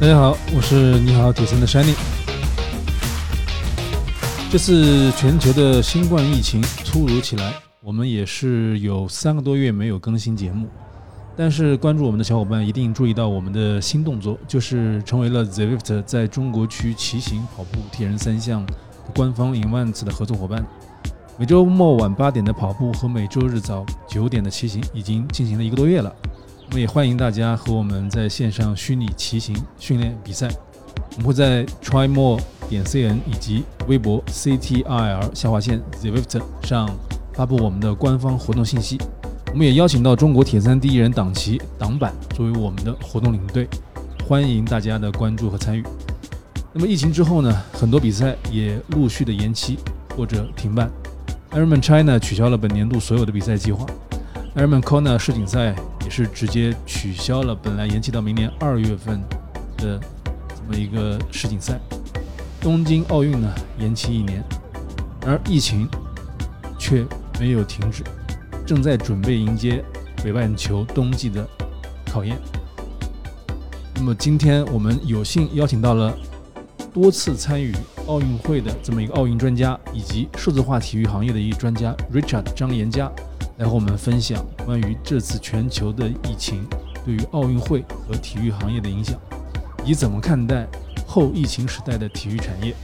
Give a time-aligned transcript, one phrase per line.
[0.00, 1.94] 大家好，我是你好铁森的 Shiny。
[4.50, 7.52] 这次全球的新冠疫情突如其来，
[7.82, 10.66] 我们也是有三个多月没有更新节目。
[11.36, 18.66] 但是关注我们的小伙伴一定注意到我们的新动作，就是成为了 Zwift 在中国区骑行、跑步、铁人三项
[19.14, 20.66] 官方 Events 的合作伙伴。
[21.36, 26.10] 每周末晚八点的跑步和每周日早九点的骑行已经进行了一个多月了。
[26.70, 30.48] 我们也欢迎大家和我们在线上虚拟骑行训练比赛。
[31.14, 36.88] 我们会在 TryMore 点 cn 以及微博 CTRL 下划线 Zwift 上
[37.32, 39.00] 发布我们的官方活动信息。
[39.50, 43.66] 我们也邀请到中国铁三第一人党旗党板作为我们的活动领队，
[44.24, 45.82] 欢迎大家的关注和参与。
[46.72, 49.76] 那么疫情之后呢，很多比赛也陆续的延期
[50.16, 50.88] 或者停办。
[51.50, 53.84] Ironman China 取消了本年度所有的比赛计划
[54.54, 55.74] ，Ironman Kona 世锦赛
[56.10, 59.22] 是直接取消了本来延期到明年二月份
[59.78, 59.98] 的
[60.48, 61.78] 这么一个世锦赛。
[62.60, 64.44] 东京奥运呢延期一年，
[65.24, 65.88] 而疫情
[66.78, 67.06] 却
[67.38, 68.02] 没有停止。
[68.66, 69.82] 正在准备迎接
[70.22, 71.48] 北半球冬季的
[72.06, 72.36] 考验。
[73.94, 76.16] 那么今天我们有幸邀请到了
[76.92, 77.74] 多次参与
[78.06, 83.10] 奥运会的这么一个奥运专家，以及数字化体育行业的一专家 Richard 张岩佳，
[83.60, 86.66] 来和我们分享关于这次全球的疫情
[87.04, 89.20] 对于奥运会和体育行业的影响，
[89.84, 90.66] 以及怎么看待
[91.06, 92.74] 后疫情时代的体育产业。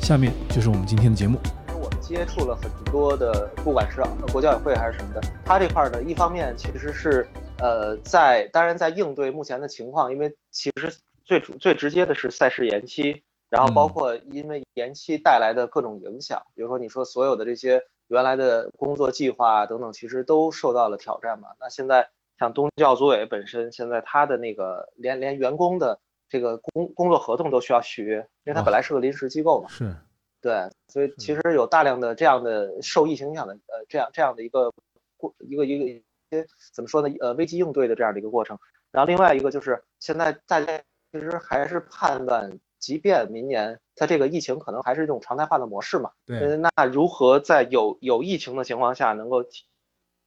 [0.00, 1.36] 下面就是我们今天的节目。
[1.74, 7.26] 我们接触了很多的，不管是国教委会还是什么的，他这块呢，一方面其实是
[7.58, 21.48] 呃在，当然在应对目前的情况，因为其实最主最直接的是赛事延期，然后包括因为延期带来的各种影响，比如说你说所有的这些原来的工作计划等等，其实都受到了挑战嘛。
[21.60, 29.68] 那现在像东教组委本身，现在他的那个连连员工的这个工工作合同都需要续约，因为他本来是个临时机构嘛。
[29.68, 29.94] 是。
[30.42, 34.72] 对，所以其实有大量的这样的受疫情影响的，呃，这样这样的一个
[35.16, 37.14] 过一个一个一些怎么说呢？
[37.20, 38.58] 呃，危机应对的这样的一个过程。
[38.90, 40.66] 然后另外一个就是现在大家
[41.12, 46.10] 其实还是判断，即便明年它这个疫情可能还是一种常态化的模式嘛。
[46.26, 46.56] 对。
[46.56, 49.44] 那如何在有有疫情的情况下能够？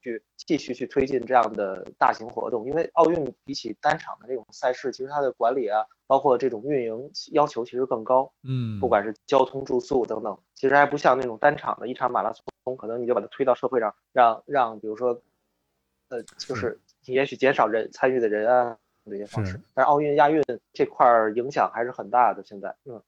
[0.06, 8.30] 去继续去推进这样的大型活动，因为奥运比起单场的这种赛事，其实它的管理啊，包括这种运营要求其实更高。
[8.44, 15.22] 嗯，不管是交通、住宿等等，其实还不像那种单场的一场马拉松，可能你就把它推到社会上，让让比如说，
[16.10, 18.78] 呃，就是也许减少人参与的人啊
[19.10, 19.60] 这些方式。
[19.74, 20.42] 但是奥运、亚运
[20.74, 21.06] 这块
[21.36, 22.44] 影响还是很大的。
[22.46, 23.02] 现在，嗯。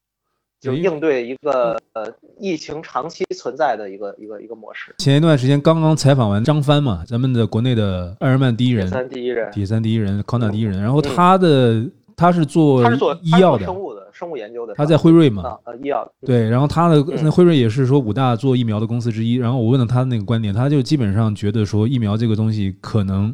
[0.61, 4.95] 就应对一个呃疫情长期存在的一个一个一个模式。
[4.97, 10.81] 前一段时间刚刚采访完张帆嘛，咱们的国内的艾尔曼第一人，铁三第一人，铁三第一人，康纳第一人。
[10.81, 11.85] 然后他的
[12.15, 14.73] 他是做他是做医药的，生物的生物研究的。
[14.73, 16.49] 他在辉瑞嘛，呃，医药对。
[16.49, 19.35] 然后他的那辉瑞也是说五大做疫苗的公司之一。
[19.35, 23.31] 然后我问了他那个观点，他就基本上觉得说疫苗这个东西可能。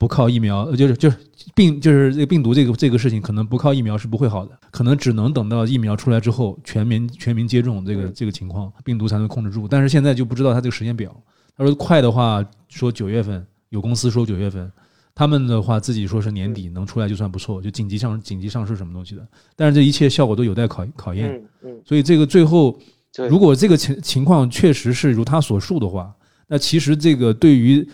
[0.00, 1.16] 不靠疫苗，就是就是
[1.54, 9.68] 病，就是这个病毒这个这个事情，可能不靠疫苗是不会好的，可能只能等到疫苗出来之后，全民全民接种这个这个情况，病毒才能控制住。
[9.68, 11.14] 但是现在就不知道他这个时间表。
[11.54, 14.72] 他说快的话说九月份，有公司说九月份，
[15.14, 19.28] 他们的话自己说是年底能出来就算不错，就紧急上紧急上市什么东西的。
[19.54, 21.38] 但是这一切效果都有待考考验。
[21.84, 22.74] 所以这个最后，
[23.28, 26.10] 如果这个情情况确实是如他所述的话，
[26.48, 27.86] 那其实这个对于。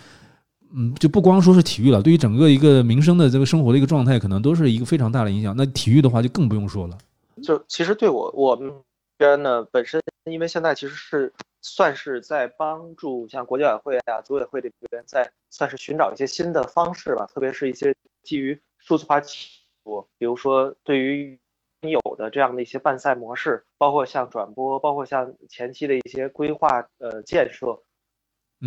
[0.78, 5.54] 嗯，就不光说是体育了，对于整个一个民生的这个生活的一个状态，可能都是一个非常大的影响。
[5.56, 6.98] 那体育的话，就更不用说了。
[7.42, 8.70] 就其实对我我们
[9.16, 11.32] 边呢，本身因为现在其实是
[11.62, 17.26] 算是在帮助像国际委会啊、组委会这边，在算是寻找一些新的方式吧。
[17.32, 19.34] 特别是一些基于数字化技
[19.82, 21.38] 术，比如说对于
[21.80, 27.78] 有的这样的一些办赛模式，包括像转播，包括像前期的一些规划呃建设。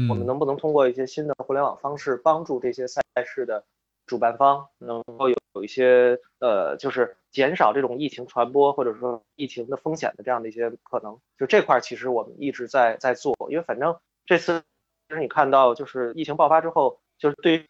[0.07, 3.63] 我们能不能通过一些新的互联网方式，帮助这些赛事的
[4.05, 11.17] 主办方能够有有一些呃，就是减少这种疫情传播或者说疫情的风险的这样的一些可能？
[11.37, 14.63] 就这块其实我们一直在在做，因为反正这次
[15.07, 17.65] 其实你看到就是疫情爆发之后，就是对于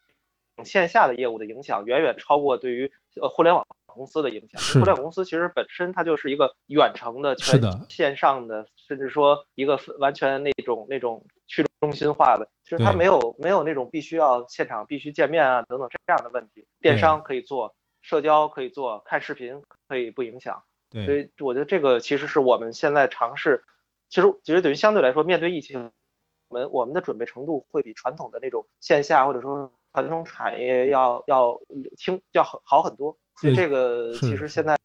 [0.64, 2.92] 线下的业务的影响远远超过对于
[3.22, 3.66] 呃互联网。
[3.92, 7.60] 公司的影响，互联网公司其实本身它就是一个远程的、全
[7.90, 16.66] 线上的，甚至说一个完全那种那种去中心化的，其实它没有没有那种必须要现场必须见面啊等等这样的问题。
[16.82, 20.64] 电商可以做，社交可以做，看视频可以不影响。
[21.06, 23.64] 所以我觉得这个其实是我们现在尝试，
[24.10, 25.92] 其实其实等于相对来说，面对疫情，
[26.48, 31.62] 我们我们的准备程度会比传统的那种线下或者说传统产业要要
[31.96, 33.16] 轻要好好很多。
[33.36, 34.76] 所以这个其实现在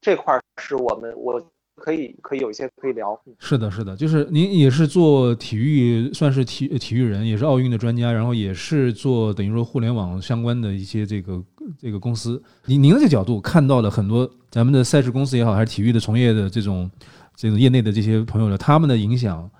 [0.00, 1.40] 这块是我们我。
[1.76, 3.18] 可以，可以有一些可以聊。
[3.38, 11.42] 是的，是的，就是您也是做体育，算是体体育人，也是奥运的专家，然后也是做等于说互联网相关的一些这个
[11.78, 12.42] 这个公司。
[12.66, 16.90] 您您的这个角度看到了很多咱们的赛事公司也好，还是体育的从业的这种
[17.34, 19.50] 这种业内的这些朋友的，他们的影响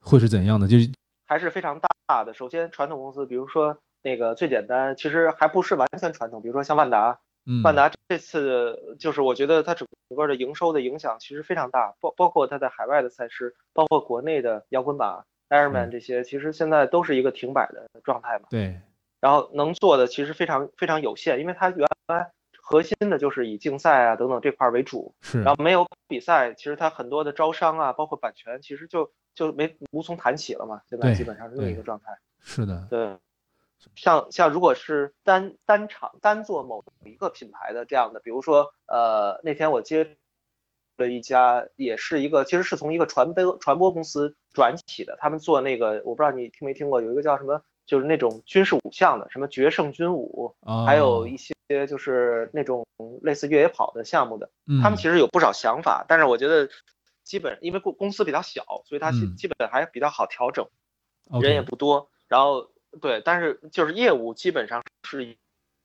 [0.00, 0.68] 会是怎样的？
[0.68, 0.88] 就是
[1.26, 2.32] 还是非常大的。
[2.34, 7.18] 首先，传统公司，比如说那个最简单，其实还不是完全传统，比如说像万达。
[7.64, 18.46] 万达这次就是我觉得它整个的营收的影响其实非常大，包包括它在海外的赛事，包括国内的摇滚马、Ironman 这些，其实现在都是一个停摆的状态嘛。
[18.50, 18.78] 对。
[19.20, 22.30] 然后能做的其实非常非常有限，因为它原来
[22.60, 25.14] 核心的就是以竞赛啊等等这块为主。
[25.22, 25.42] 是。
[25.42, 30.82] 然后没有比赛，其实它很多的招商啊，包括版权，其实就就没无从谈起了嘛。
[30.88, 32.16] 现在基本上是这么一个状态。
[32.40, 32.86] 是的。
[32.90, 33.16] 对。
[33.94, 40.16] 像像如果是单单场单做某一个品牌的这样的，比如说呃那天我接
[40.96, 51.54] 了一家，也是一个其实是从一个传播传播公司转起的，他们做那个我不知道你听没听过，有一个叫什么就是那种军事武项的，什么决胜军武，还有一些
[51.86, 52.84] 就是那种
[53.22, 54.50] 类似越野跑的项目的，
[54.82, 56.68] 他们其实有不少想法，但是我觉得
[57.22, 60.66] 基本因为公公司比较小，所以它基基本还比较好调整，
[61.40, 62.72] 人也不多，然后。
[63.00, 65.32] 对，但是就是业务基本上是一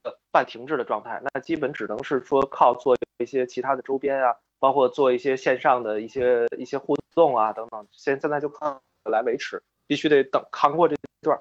[0.03, 11.39] 个半停滞的状态，那基本只能是说靠做一些其他的周边啊，包括做一些线上的一些一些互动啊等等，现现在就靠来维持，必须得等扛过这段。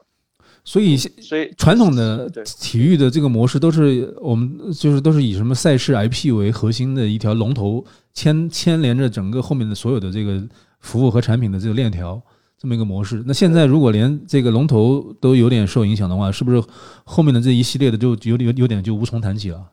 [0.65, 10.43] 所以，所以传统的体育的这个模式都是我们就是都是以什么赛事 IP 为核心的一条龙头牵牵连着整个后面的所有的这个
[10.81, 12.21] 服务和产品的这个链条。
[12.63, 16.63] 这么一个模式，那现在如果连这个龙头都有点受影响的话，是不是
[17.03, 19.73] 后面的这一系列的就有有有点就无从谈起了？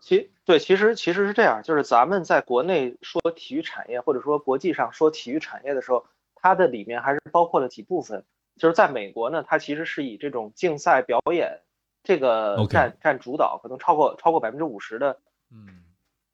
[0.00, 8.24] 其对，其实其实是这样，就是咱们在国内说体育产业，或者说国际上说体育产业的时候，它的里面还是包括了几部分。
[8.58, 11.60] 就是在美国呢，它其实是以这种竞赛表演
[12.02, 15.16] 这个占占主导，可能超过超过百分之五十的
[15.52, 15.68] 嗯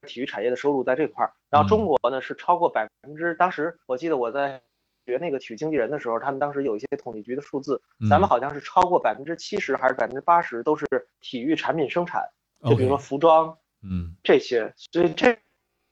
[0.06, 1.32] 体育产业的收入在这块儿。
[1.50, 4.62] 然后中国呢是超过百分之，当时我记得我在。
[5.04, 10.86] 学那个体育经纪人的时候，他们当时有一些统计局的数字，咱们好像是超过百分之七十还是百分之八十都是
[11.20, 12.22] 体育产品生产，
[12.64, 15.36] 就比如说服装，嗯，这些，所以这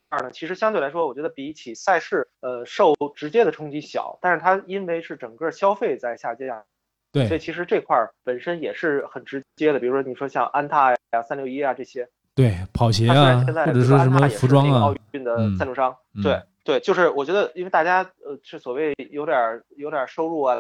[0.08, 6.64] 块呢，其实相对来说，我觉得比起赛事，呃，受直接的冲击小，但是它因为是整个消费在下降，
[7.12, 16.40] 对，所以其实这块本身也是很直接的，比如说你说像安踏呀、三六一啊这些，对，跑鞋啊，或者说什么服装啊，奥运的赞助商，对。
[16.62, 20.56] 对，就是我觉得，因为大家呃是所谓有点有点收入啊，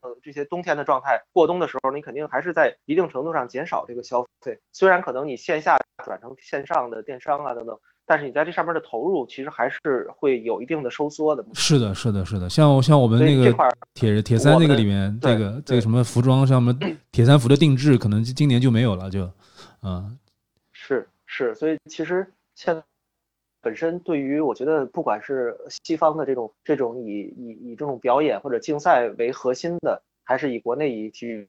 [0.00, 4.58] 呃这些冬天的状态，过冬的时候，你肯定还是在一定程度上减少这个消费。
[4.72, 11.44] 虽然可能你线下转成线上的电商啊等等，但是你在这上面的投入其实还是会有一定的收缩的。
[11.52, 13.54] 是的，是的，是的，像像我们那个
[13.92, 16.72] 铁铁三那个里面，这个这个什么服装，像什么
[17.12, 19.30] 铁三服的定制，可能今年就没有了，就，
[19.82, 20.18] 嗯，
[20.72, 22.82] 是是，所以其实现在。
[23.64, 31.48] 本身对于我觉得，不管是西方的这种这种以以以这种表演或者竞赛为核心的，还是以国内以体育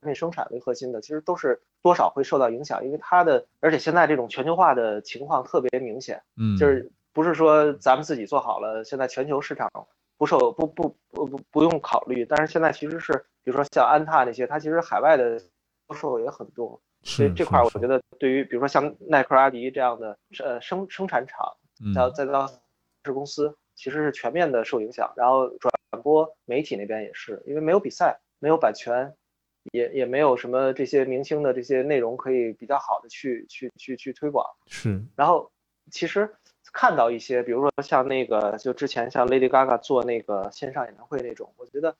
[0.00, 9.70] 产品生产为核心的，其实都是多少会受到影响，因为它的而且现在这种全球化的情况特别明显，嗯，就是不是说咱们自己做好了，现在全球市场
[10.18, 13.12] 不受不不不不不用考虑，但是现在其实是
[13.44, 16.80] 比如说像安踏那些，它其实海外的销售也很多。
[17.04, 21.46] 所以这块儿，我觉得对于比如说像耐克、阿迪这样的呃生生产厂，
[21.94, 22.46] 到再到
[23.04, 25.12] 是公司，其实是全面的受影响。
[25.16, 25.70] 然后转
[26.02, 29.14] 播媒体那边也是，因为没有比赛，没有版权，
[29.72, 34.46] 也也没有什么这些明星的这些内容可以比较好的去去去去推广。
[34.66, 35.02] 是。
[35.14, 35.52] 然后
[35.90, 36.34] 其实
[36.72, 41.94] 看到一些，比如说像那个就之前像 Lady Gaga 做那个线上演唱会那种，我觉得。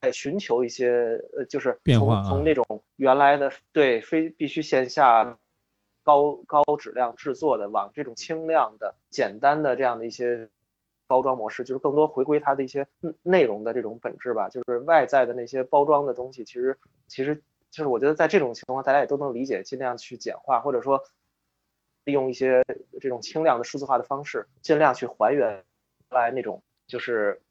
[0.00, 2.64] 在寻求一些呃，就是从从那种
[2.96, 5.38] 原来的对非必须线下
[6.04, 10.48] 高高质量制作的，往这种轻量的、简单的这样的一些
[11.08, 12.86] 包装模式，就是更多回归它的一些
[13.22, 14.48] 内容的这种本质吧。
[14.48, 16.78] 就是外在的那些包装的东西，其实
[17.08, 17.34] 其实
[17.70, 21.02] 就是我觉得在这种情况，大家也都能理解，尽量去简化，或者说
[22.04, 22.64] 利用一些
[23.00, 25.64] 这种轻量的数字化的方式，尽量去还原
[26.10, 27.42] 来那种就是。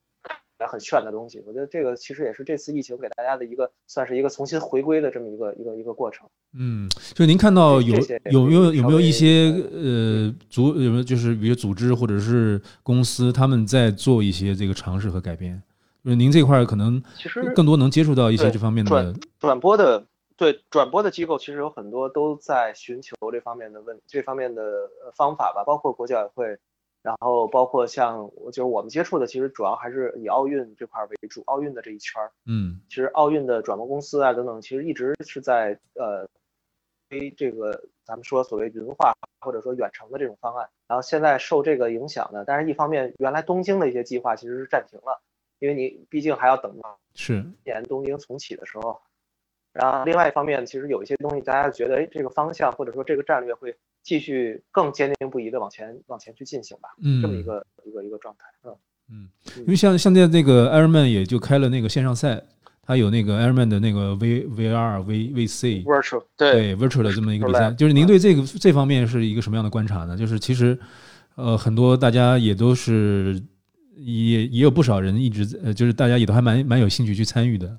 [0.65, 6.27] 很炫的东西，我觉得这个其实也是这次疫情给大家的一个算是一个重新回归的这么一个一个一个过程。
[6.57, 7.95] 嗯，就您看到有
[8.31, 15.61] 有没有有没有一些呃组有没有就是比如组织或者是公司他们在做一些这个尝试和改变？
[16.03, 20.05] 就是您这块可能其实更多能接触到一些这方面的转转播的
[20.37, 26.57] 对转播的机构其实有很多都在寻求这方面的问这方面的呃方法吧，包括国际奥委会，
[27.07, 32.29] 然后包括像就是我们接触的，其实主要还是以奥运这块为主，奥运的这一圈儿。
[32.45, 36.27] 嗯其实奥运的转播公司啊等等，其实一直是在呃
[37.07, 40.67] 推这个咱们说所谓云化或者说远程的这种方案。
[40.85, 45.21] 然后现在受这个影响呢，但是一方面原来东京的一些计划其实是暂停了，
[45.59, 48.99] 因为你毕竟还要等到是年东京重启的时候。
[49.79, 58.45] 然后另外一方面，其实有一些东西大家觉得，哎，这个方向或者说这个战略会继续更坚定不移的往前往前去进行吧，嗯这么一个一个一个状态。
[58.63, 58.75] 嗯，
[59.11, 59.29] 嗯，
[59.59, 62.41] 因为像像在那个 Ironman 也就开了那个线上赛，
[62.81, 70.17] 它有那个 Ironman 的那个 V VR V VC virtual 对 virtual 的这么一个比赛，就是您对这个这方面是一个什么样的观察呢？
[70.17, 70.77] 就是其实
[71.35, 73.39] 呃很多大家也都是
[73.95, 77.77] 也也有不少人一直呃就是大家也都还蛮蛮有兴趣去参与的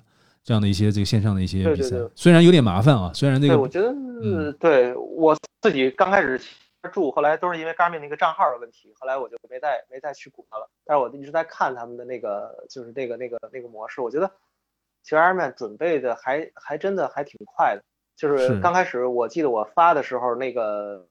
[0.49, 6.41] 这样的一些这个线上的一些比赛，对对对虽然有点麻烦啊，虽然那对，个我觉得、嗯对我自己刚开始
[6.91, 10.67] 住，后来都是因为 Garmin 那个账号的问题，后来我就没再没再去鼓它了。
[10.87, 14.27] 但是我一直在看他们的那个就是那个那个那个模式，我觉得
[15.03, 17.83] 其实 Ironman 准备的还还真的还挺快的。
[18.17, 21.07] 就是是刚开始我记得我发的时候，那个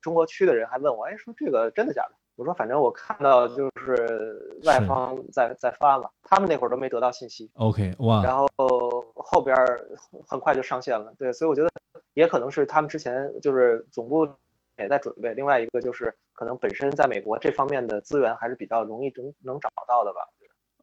[0.00, 2.14] 中国区的人还问我，哎，说这个真的假的？
[2.40, 7.50] 我说反正我看到就是外方在在发嘛，他们那会儿都没得到信息。
[7.52, 8.48] OK 哇然后
[9.14, 9.86] 后边儿
[10.26, 11.70] 很快就上线了，对，所以我觉得
[12.14, 14.26] 也可能是他们之前就是总部
[14.78, 20.20] 也在准备，另外一个就是可能本身在美国这方面的资源还是比较容易能能找到的吧。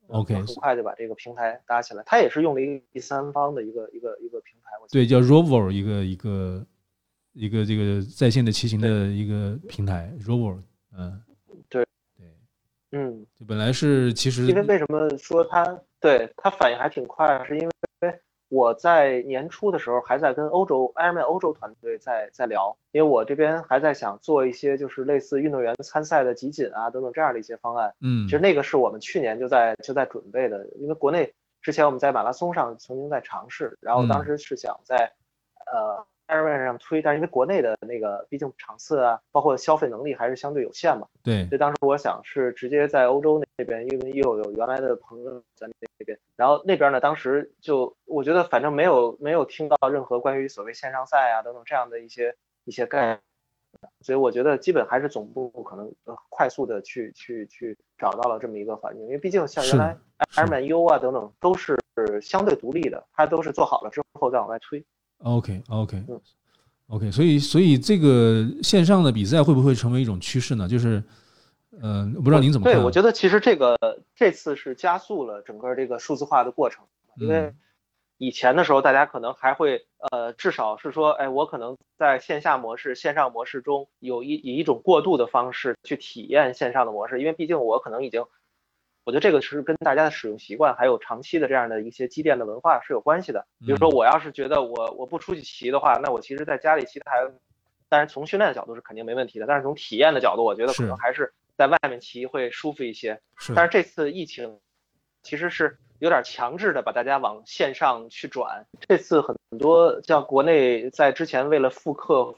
[0.10, 6.64] OK 很快就把这个平台搭起来，它也是用了一个第三方的一个一个一个平台，我对叫 Rover 一个一个
[7.34, 10.62] 一个这个在线的骑行的一个平台 Rover
[10.96, 11.20] 嗯
[12.92, 17.72] 嗯，就本来是其实因为为什么说他对他反应还挺快，是因为
[18.50, 27.94] 我在年初的时候还在跟欧洲 Ironman 欧洲团队在在聊，因为我这边还在想做一些就是类似运动员参赛的集锦啊等等这样的一些方案。
[28.00, 35.12] 嗯其实那个是我们去年就在就在准备的，因为国内之前我们在马拉松上曾经在尝试，然后当时是想在
[35.66, 41.46] 呃 Ironman 上推，但是因为国内的那个毕竟场次啊，包括消费能力还是相对有限嘛，对。
[41.48, 53.20] 所以当时我想是直接在欧洲那边，因为又有原来的朋友在那边，然后那边呢，当时就我觉得反正没有没有听到任何关于所谓线上赛啊等等这样的一些一些概念，
[54.02, 59.94] 所以我觉得基本还是总部可能呃快速的去去去找到了这么一个环境，因为毕竟像原来。
[59.94, 60.00] 是。
[60.36, 61.78] Ironman U 啊等等都是
[62.24, 64.84] 相对独立的，它都是做好了之后再往外推。
[65.20, 66.22] OK OK 嗯
[66.90, 70.68] OK，所以所以这个线上的比赛会不会成为一种趋势呢？
[70.70, 71.04] 就是
[71.82, 72.78] 呃，不知道您怎么看啊？
[72.78, 73.78] 对，我觉得其实这个
[74.16, 76.86] 这次是加速了整个这个数字化的过程，
[77.18, 77.56] 因为嗯
[78.20, 88.24] 以前的时候大家可能还会呃，至少是说，哎，我可能在线下模式、线上模式中有一以一种过渡的方式去体验线上的模式，因为毕竟我可能已经，
[89.08, 93.48] 我觉得这个是跟大家的使用习惯还有长期的这样的一些积淀的文化是有关系的。
[93.62, 97.26] 比如说，嗯我要是觉得我我不出去骑的话，那我其实在家里骑还，
[97.88, 103.22] 但是从训练的角度是肯定没问题的，但是从体验的角度，我觉得可能还是在外面骑会舒服一些。
[103.38, 104.60] 是但是这次疫情
[105.24, 108.66] 其实是有点强制的把大家往线上去转。
[108.90, 112.36] 这次很多像国内在之前为了复课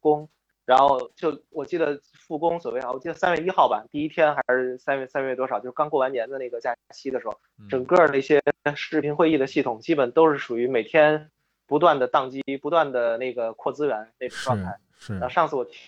[0.00, 0.30] 工，
[0.66, 8.42] 然后就我记得复工所谓啊，我记得三月一号吧，第一天还是三月三月多少，就是刚过完年的那个假期的时候，嗯整个那些
[8.74, 11.30] 视频会议的系统基本都是属于每天
[11.66, 14.76] 不断的宕机、不断的那个扩资源那种状态。
[14.98, 15.78] 是然后上次我听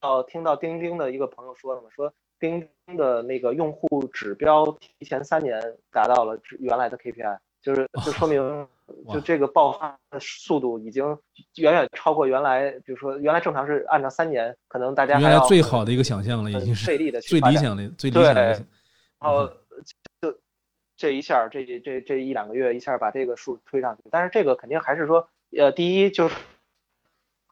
[0.00, 5.60] 到听到钉钉的一个朋友说了嘛，说钉钉的那个用户指标提前三年
[5.92, 8.66] 达到了原来的 KPI，就是就说明哇
[9.12, 11.04] 就这个爆发的速度已经
[11.56, 18.64] 远远超过原来，比如说原来正常是按照三年，可能大家还原来最好的一个想象了，已经是很费力的去最理想的最理想的对。
[19.20, 19.46] 然后
[20.20, 20.38] 就
[20.96, 26.36] 这一下，这这这一两个月一下把这个数推上去，但是这个肯定还是说，呃，第一就是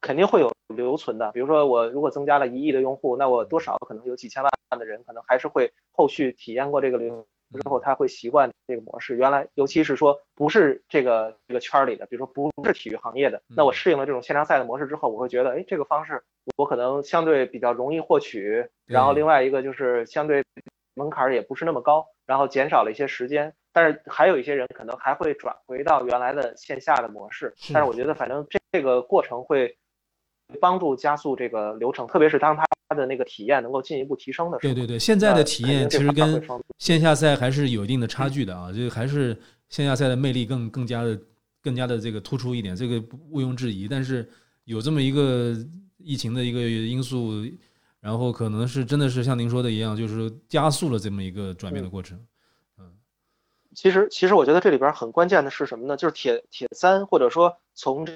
[0.00, 9.16] 肯定会有留存的，比如说我如果增加了一亿的用户，那我多少可能有几千万的人，可能还是会后续体验过这个流之后，他会习惯这个模式。
[9.16, 16.22] 原来尤其是说不是这个这个圈儿里的，比如说不是体育行业的，那我适应了这种线上赛的模式之后，我会觉得，哎，这个方式
[16.56, 20.44] 我可能相对比较容易获取，然后另外一个就是相对
[20.94, 23.54] 门槛儿也不是那么高，然后减少了一些时间。
[23.72, 29.76] 但是还有一些人可能还会转回到原来的线下的模式，但是我觉得反正这这个过程会
[30.60, 32.56] 帮助加速这个流程，特别是当
[32.88, 34.58] 它的那个体验能够进一步提升的。
[34.58, 36.42] 对对对，现在的体验其实跟
[36.78, 39.36] 线下赛还是有一定的差距的啊，这个还是
[39.68, 41.20] 线下赛的魅力更更加的
[41.62, 42.98] 更加的这个突出一点，这个
[43.30, 43.86] 毋庸置疑。
[43.86, 44.26] 但是
[44.64, 45.54] 有这么一个
[45.98, 47.44] 疫情的一个因素，
[48.00, 52.18] 然后可能是真的是像您说的一样，就是加速了这么一个转变的过程。
[52.78, 52.90] 嗯，
[53.74, 55.96] 其实其实我觉得这里边很关键的是什么呢？
[55.96, 58.06] 就是铁铁三或者说从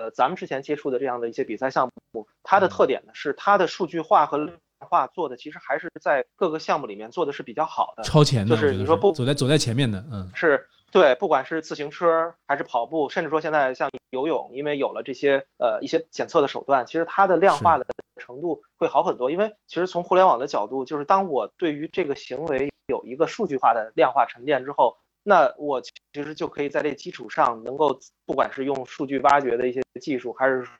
[0.00, 4.56] 呃咱们之前接触的这样的一些比赛项目，它的特点呢是它的数据化和量。
[4.82, 17.84] 化做的其实还是在各个项目里面做的是比较好的，超前的，就是你说不走在走在前面的，嗯，是对，不管是自行车还是跑步，甚至说现在像游泳，因为有了这些呃一些检测的手段，其实它的量化的
[18.16, 19.30] 程度会好很多。
[19.30, 30.72] 因为其实从互联网的角度，就是当我对于这个行为有一个数据化的量化沉淀之后，那我其实就可以在这基础上能够，不管是用数据挖掘的一些技术，还是说。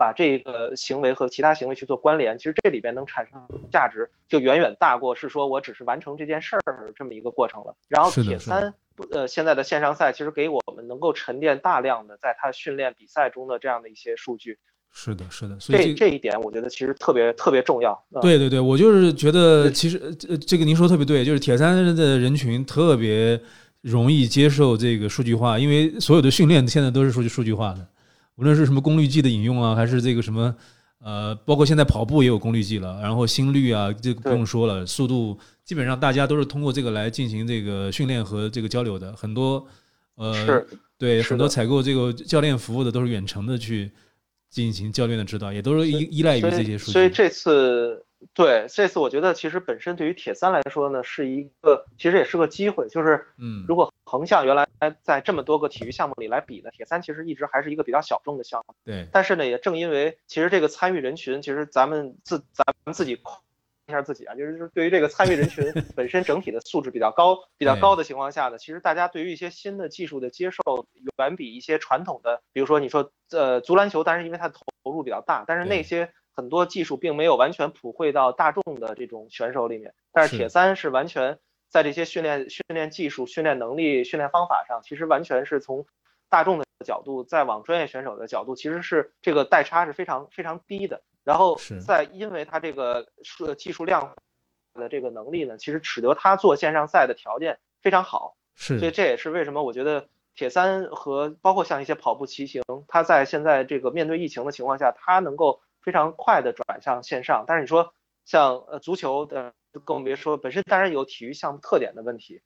[0.00, 3.38] 把这个行为和其他行为去做关联，其实这里边能产生
[3.70, 7.76] 价值，就远远大过是说我只是完成这件事儿这么一个过程了。
[7.86, 8.72] 然后铁三，
[9.10, 14.58] 呃，现在的线上赛其实给我们能够沉淀大量的在他训练比赛中的这样的一些数据。
[14.90, 18.02] 是的，是的，所以这这一点我觉得其实特别特别重要。
[18.22, 19.98] 对对对，我就是觉得其实
[20.30, 23.38] 呃这个您说特别对，就是铁三的人群特别
[23.82, 27.86] 容易接受这个数据化，因为所有的训练现在都是数据数据化的。
[28.36, 30.54] 无论是什么功率计的引用啊，还是这个什么，
[30.98, 39.14] 呃，包括现在跑步也有功率计了，然后心率啊，这个不用说了，速度基本上大家都是通过这个来进行这个训练和这个交流的。
[39.16, 39.66] 很多，
[40.16, 40.64] 呃，
[40.98, 43.90] 对，很多采购这个教练服务的都是远程的去
[44.48, 46.92] 进行教练的指导，也都是依依赖于这些数据。
[46.92, 48.04] 所以这次。
[48.34, 54.68] 对，这次我觉得其实本身对于铁三来说呢，是一个其实也是个机会，就是嗯，如果横向原来
[55.02, 58.74] 在这么多个体育项目里来比呢，铁三其实一直还是一个比较小众的项目。
[58.84, 65.64] 对，但是呢，也正因为其实这个参与人群，其实咱们自咱们自己一下自己啊，就是就是对于这个参与人群
[65.96, 70.86] 本身整体的素质比较高，比较高的情况下呢，其实大家对于一些新的技术的接受
[71.18, 76.12] 远比一些传统的，比如说你说呃足篮球，但是因为它投入比较大，但是那些。
[76.32, 81.38] 很多技术并没有完全普惠到大众的这种选手里面，但是铁三是完全
[81.68, 85.84] 在这些训练、训练技术、训练能力、训练方法上，其实完全是从
[86.28, 91.02] 大众的角度再往专业选手的角度，其实是这个代差是非常非常低的。
[91.24, 94.14] 然后在因为他这个数技术量
[94.74, 98.36] 的这个能力呢，其实使得他做线上赛的条件非常好。
[98.54, 105.60] 是，所以这也是为什么我觉得铁三和包括像一些跑步、骑行，他在现在这个面对疫情的情况下，他能够。
[105.82, 112.42] 非常快的转向线上，但是你说像呃足球的更别说，本身当然有体育项目特点的问题，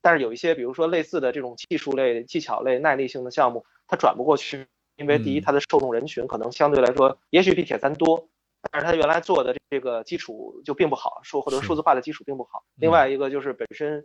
[0.00, 4.66] 但是有一些比如说类似的这种技术类、技巧类、耐力性的项目，它转不过去，
[4.96, 8.28] 因为第一它的受众人群可能相对来说也许比铁三多，
[8.70, 12.64] 但是它原来做的这个基础就并不好，数或者数字化的基础并不好。
[12.76, 14.04] 另外一个就是本身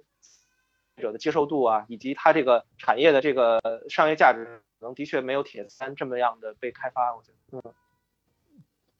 [0.97, 3.59] 者的接受度啊，以及它这个产业的这个
[3.89, 7.73] 商业价值，可能的确没有铁三这么样的被开发，我觉得，嗯。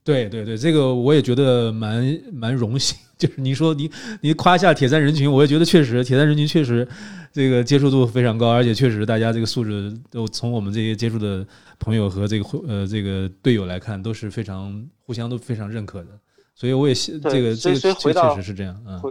[0.08, 2.98] 对对对，这个我也觉得蛮蛮荣幸。
[3.20, 3.92] 就是你说你
[4.22, 6.88] 你夸一下铁三人群，我也觉得确实铁三人群确实
[7.34, 11.46] 这个接受度非常高，而且确实大家这个素质都从我们这些接触的
[11.78, 16.08] 朋友和这个呃这个队友来看都是非常互相都非常认可的。
[16.56, 19.02] 所以我也这个这个确实是这样啊。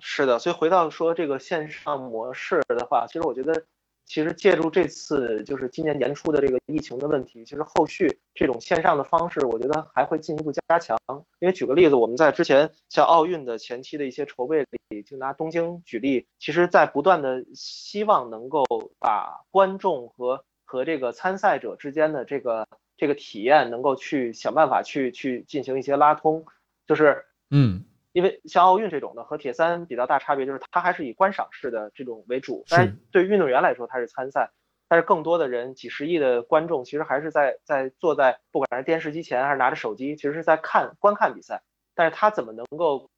[0.00, 3.62] 是的，所以回到说这个线上模式的话，其实我觉得。
[4.10, 10.98] 其实借助这次就是今年年初的这个疫情的问题，其实后续这种线上的方式，我觉得还会进一步加强。
[11.38, 18.64] 因为举个例子，我们在之前像奥运的前期的一些筹备里，就拿东京举例，其实在不断的希望能够
[18.98, 26.44] 把观众和和这个参赛者之间的这个这个体验，能够去想办法去去进行一些拉通，
[26.84, 27.84] 就是嗯。
[28.20, 32.94] 因为像奥运这种的和铁三比较大差别就是它还是以观赏式的这种为主，但是。
[33.10, 34.50] 对运动员来说它是参赛，
[34.88, 41.62] 但是更多的人几十亿的观众其实还是在在坐在不管是电视机前还是拿着手机，其实是在看观看比赛，
[41.94, 43.08] 但是他怎么能够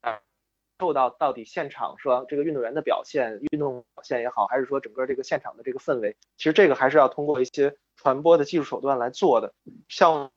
[0.79, 9.53] 受到到底现场说这个运动员的表现、运动表现也好，还是说整个这个现场的这个氛围，其实这个还是要通过一些传播的技术手段来做的，
[9.89, 10.31] 像。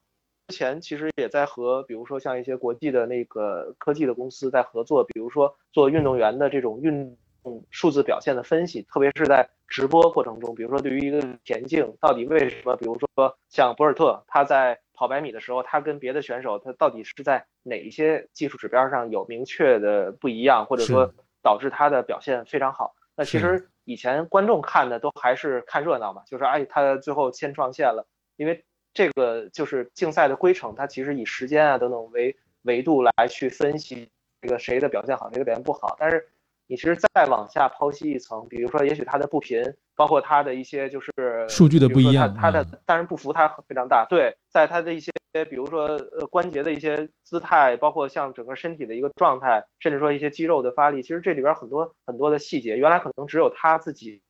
[0.47, 22.93] 之前其实也在和，比如说像一些国际的那个科技的公司在合作，比如说做运动员的这种运动数字表现的分析，特别是在直播过程中，比如说对于一个田径，到底为什么，比如说像博尔特他在跑百米的时候，他跟别的选手他到底是在哪一些技术指标上有明确的不一样，或者说导致他的表现非常好？
[23.15, 28.05] 那其实以前观众看的都还是看热闹嘛，就是哎他最后先撞线了，
[28.36, 28.63] 因为。
[28.95, 34.10] 这个就是竞赛的规程，它其实以时间啊等等为维度来去分析
[34.41, 35.97] 这个谁的表现好，谁的表现不好。
[35.99, 36.25] 但是
[36.65, 39.62] 你其实再往下剖析一层，比如说也许他的步频，
[39.95, 41.12] 包括他的一些就是
[41.49, 45.12] 数据的不一样，他的但是步幅它非常大，对，在他的一些
[45.49, 54.21] 比如说呃关节的一些姿态，包括像整个身体的一个状态，甚至说一些肌肉的发力，其实这里边很多很多的细节，原来可能只有他自己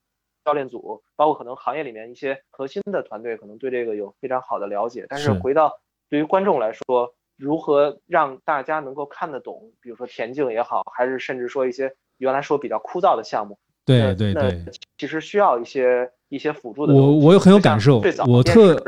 [0.46, 5.74] 教练组，包括可能行业里面一些核心的团队可能对这个有非常好的了解，但是回到
[6.10, 7.14] 对于观众来说。
[7.38, 9.62] 如何让大家能够看得懂？
[9.82, 14.64] 比如说田径也好，还是甚至说一些原来说比较枯燥的项目，对对对，
[14.98, 16.94] 其实需要一些一些辅助的。
[16.94, 18.82] 我我有很有感受，我特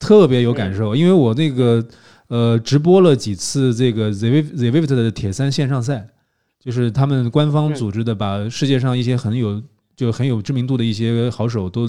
[0.00, 1.80] 特别有感受，因为我那个
[2.26, 6.08] 呃直播了几次这个 The Vivid 的铁三线上赛，
[6.58, 9.62] 就是他们官方组织的，把世界上一些很有
[9.96, 11.88] 就很有知名度的一些好手都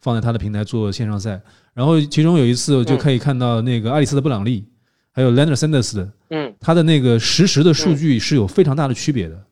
[0.00, 1.40] 放在他的平台做线上赛，
[1.74, 4.64] 然后其中有一次就可以看到那个爱丽丝的布朗利。
[5.14, 9.44] 还有 Leonard Sanders 的，嗯，他的那个实时的数据是有非常大的区别的，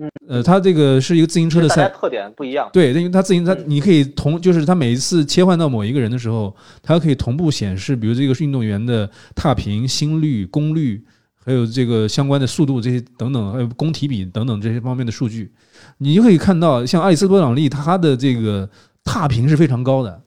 [0.00, 11.02] 嗯，呃，他这个是一个自行车的赛，特点不一样，对，因为他自行车，你可以同，就是他每一次切换到某一个人的时候，它可以同步显示，比如这个运动员的踏频、心率、功率，
[11.44, 15.50] 还有这个相关的速度这些等等，还有功体比等等这些方面的数据，
[15.98, 18.68] 你就可以看到，像阿里斯多朗利，他的这个
[19.02, 20.22] 踏频是非常高的。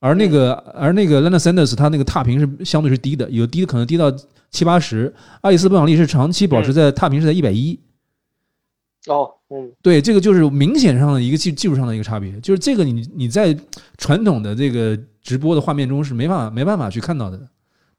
[0.00, 4.10] 而那个，而那个 Leonard Sanders，他那个踏频是相对是低的，有低的可能低到
[4.50, 5.12] 七八十。
[5.40, 7.78] 阿里斯布朗利是长期保持在踏频是在一百一。
[9.08, 13.56] 哦，嗯，对，这个就是明显上的一个技技术上的一个差别，就是这个你你在
[13.96, 17.40] 传统的这个直播的画面中是没办法没办法去看到的。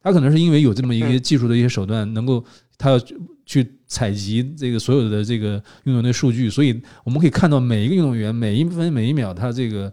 [0.02, 2.44] 他可能是因为有这么一个技术的一些手段，能够
[2.78, 3.00] 他要
[3.46, 9.92] 去采集这个所有的这个运动员的数据，所以我们可以看到每一个运动员每一分每一秒他这个。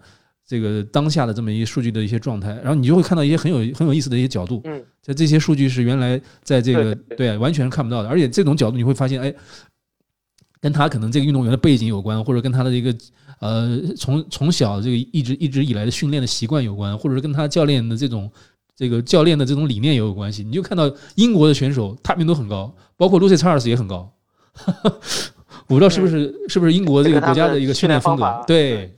[0.48, 4.60] 这个当下的这么一些数据的一些状态，然后你就会看到一些很有很有意思的一些角度。
[4.62, 9.34] 嗯，在这些数据是原来在这个对完全看不到的，而且这种角度你会发现，哎，
[10.60, 12.96] 跟他可能这个运动员的背景有关，或者跟他的一个
[13.40, 18.30] 呃从从小这个一直一直以来的训练的习惯有关，或者是跟他教练的这种
[18.76, 20.44] 这个教练的这种理念也有关系。
[20.44, 24.08] 你就看到英国的选手踏频都很高，包括 Lucy Charles 也很高。
[25.68, 28.44] 我不知道是不是是不是英国这个国家的一个训练风格？
[28.46, 28.92] 对。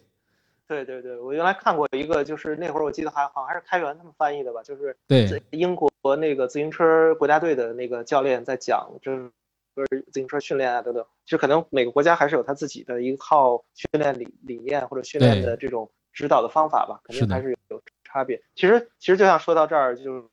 [0.67, 9.31] 对对对，我原来看过一个，就是那会儿我记得还好像还是开源他们翻译的吧，就是对英国那个自行车国家队的那个教练在讲，就是
[10.12, 11.03] 自行车训练啊等等。
[11.25, 17.81] 其实可能每个国家还是有他自己的一套训练理理念或者训练的这种指导的方法吧，肯定还是有
[18.12, 18.42] 差别。
[18.55, 20.29] 其实其实就像说到这儿，就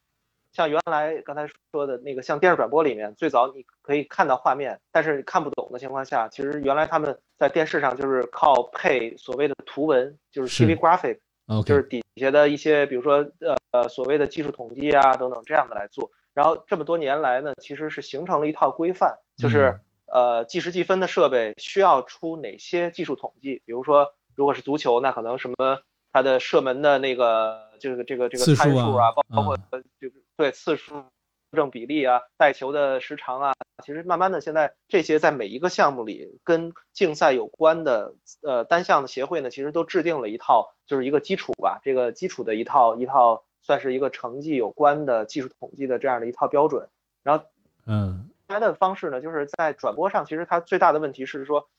[0.52, 7.18] 像原来刚才说的那个，像电视转播里面最早你可以看到画面，但是看不懂的情况下，其实原来他们。
[7.38, 11.20] 在电视上就是靠配所谓的图文，就是 TV graphic，
[11.66, 16.10] 就是底下的一些，比如说呃呃所谓的技术统计啊等等这样的来做。
[16.34, 23.62] 然后这么多年来呢，其实是形成了一套规范，就是呃计时计分的设备需要出哪些技术统计。
[23.66, 25.82] 比如说如果是足球，那可能什么
[26.16, 31.04] 它的射门的那个这个这个这个参数啊，包包括就对次数。
[31.52, 46.90] 正比例啊，带球的时长啊，其实慢慢的，现在这些在每一个项目里跟竞赛有关的呃单项的协会呢，其实都制定了一套，就是一个基础吧，这个基础的一套一套算是一个成绩有关的技术统计的这样的一套标准。
[47.24, 47.46] 然后，
[47.86, 51.70] 嗯，它的方式呢，就是在转播上，其实它最大的问题是说，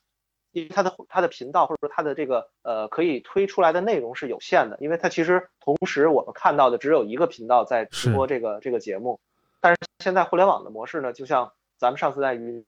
[0.57, 9.19] 因为它的它的频道或者说它的这个呃可以推出来的内容是有限的，因为它其实同时我们看到的只有一个频道在直播这个这个节目。
[9.59, 12.63] 但是现在互联网的模式呢，就像咱们上次在云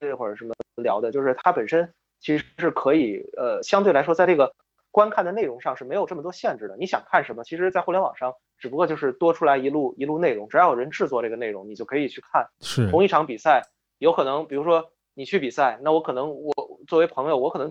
[0.00, 4.52] 这会儿什么聊的，就是它本身其实是可以，呃，相对来说在这个
[4.90, 6.76] 观看的内容上是没有这么多限制的。
[6.76, 12.46] 你想看什么，其实，在互联网上只不过就是多出来一路一路内容，只要有人制作这个内容，你就可以去看。
[12.60, 13.62] 是同一场比赛，
[13.98, 16.52] 有可能，比如说你去比赛，那我可能我
[16.86, 17.70] 作为朋友，我可能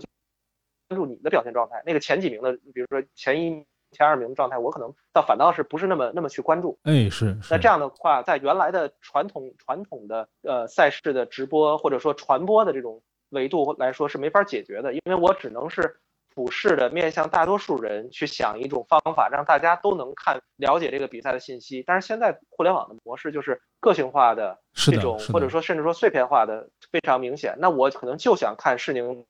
[0.88, 3.64] 关注你的表现状态，那个前几名的，比如说前一。
[3.96, 6.76] 前二名的状态，我可能倒反倒是不是那么那么去关注。
[6.82, 7.38] 哎，是。
[7.48, 16.00] 那这样的话，在原来的传统传统的呃赛事的直播或者说传播的这种维度来说是没法解决的，因为我只能是
[16.34, 21.82] 普世的面向大多数人去想一种方法，让大家都能看了解这个比赛的信息。
[21.86, 27.54] 但是现在互联网的模式就是个性化的这种，或者说甚至说碎片化的非常明显。
[27.58, 29.24] 那我可能就想看世宁。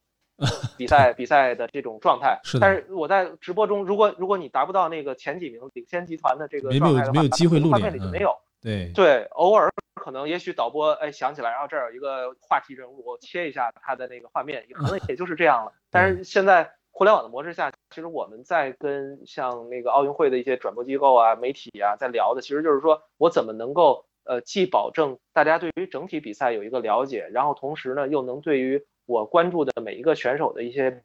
[0.76, 8.34] 比赛比赛的这种状态，但是我在直播中，如果如果你达不到那个前几名领先集团的这个状态的话，没有机会录画面里就没有。
[8.60, 15.72] 对对，偶尔可能也许导播哎想起来，然后这儿有一个话题人物，我切一下他的那个画面，可能也就是这样了。
[15.88, 31.02] 但是现在互联网的模式下，其实我们在跟像那个奥运会的一些转播机构啊、媒体啊在聊的，其实就是说我怎么能够呃既保证大家对于整体比赛有一个了解，然后同时呢又能对于我关注的每一个选手的一些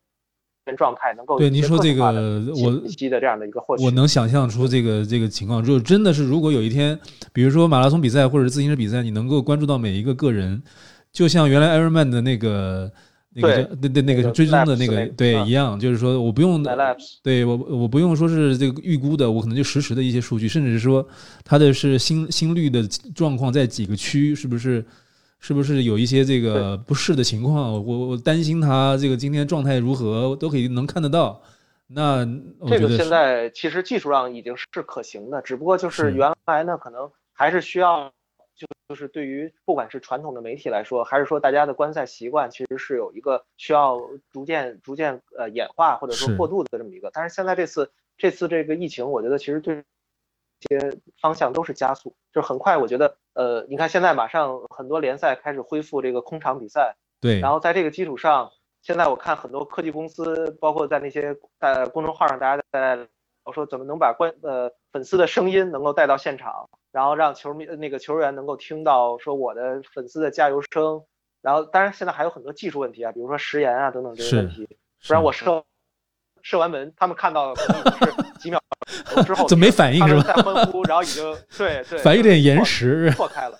[0.78, 7.00] 状态，能够对您说这个我信息的这样的一个获取，我能想象出这个这个情况，就真的是如果有一天，
[7.34, 10.62] 比如说马拉松比赛或者自行车比赛，你能够关注到每一个个人，
[11.12, 12.92] 就像原来 Ironman 的那个。
[13.40, 14.02] 那个对对。
[14.10, 16.64] 那个追踪的那个对一样，就是说我不用
[17.22, 21.08] 对我我不用说是这个预估的，我可能就实时的一些数据，甚至是说
[21.44, 22.82] 它的是心心率的
[23.14, 24.84] 状况在几个区，是不是
[25.40, 31.40] 是不是有一些这个不适的情况，我我担心他这个今天状态如何，都可以能看得到。
[31.88, 32.26] 那
[32.68, 36.12] 这个现在其实技术上已经是可行的，只不过就是。
[36.14, 38.12] 原来呢，可能还是需要。
[38.90, 47.12] 就就是对于不管是传统的媒体来说，还是说大家的观赛习惯，其实是有一个需要逐渐逐渐呃演化或者说过渡的这么一个。
[47.14, 49.84] 但是现在这次这次这个疫情，我觉得其实对
[50.60, 63.08] 这些方向都是加速，就是很快，我觉得呃，你看现在马上很多联赛开始恢复这个空场比赛，对，然后在这个基础上，现在我看很多科技公司，包括在那些在公众号上，大家在
[63.44, 66.68] 我说怎么能把观呃粉丝的声音能够带到现场。
[66.92, 71.04] 然后让球迷那个球员能够听到说我的粉丝的加油声，
[71.42, 74.68] 然后当然现在还有很多技术问题啊，比如说食盐啊等等这些问题，
[75.08, 75.64] 不然我射
[76.42, 77.64] 射完门，他们看到是
[78.40, 78.62] 几秒
[79.24, 80.22] 之后怎么没反应是吧？
[80.22, 81.24] 在欢呼，然后已经
[81.58, 83.60] 对对，反应有点延时错开了，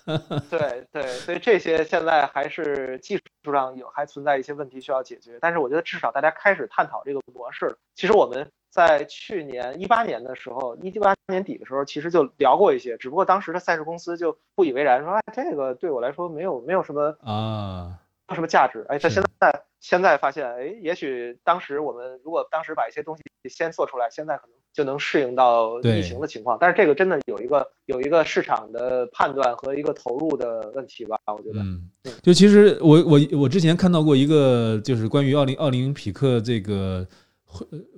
[0.50, 7.76] 对对，所以这些现在还是技术上有还存在一些问题需要解决，但是我觉得至少大家开始探讨这个模式。
[7.94, 8.50] 其实我们。
[8.70, 18.86] 在去年一八年的时候，一八年底的时候，其实就聊过一些，只不过当时的赛事公司就不以为然，说哎，这个对我来说没有没有什么啊，没有什么价值。
[18.88, 26.56] 哎，他现在现在发现，哎，也许当时我们如果当时把一些东西先做出来，现在可能就能适应到疫情的情况。
[26.60, 31.60] 但是这个真的有一个有一个市场的判断和一个投入的问题吧，我觉得。
[31.60, 31.90] 嗯，
[32.22, 37.06] 就其实我我我之前看到过一个，就是关于奥林奥林匹克这个。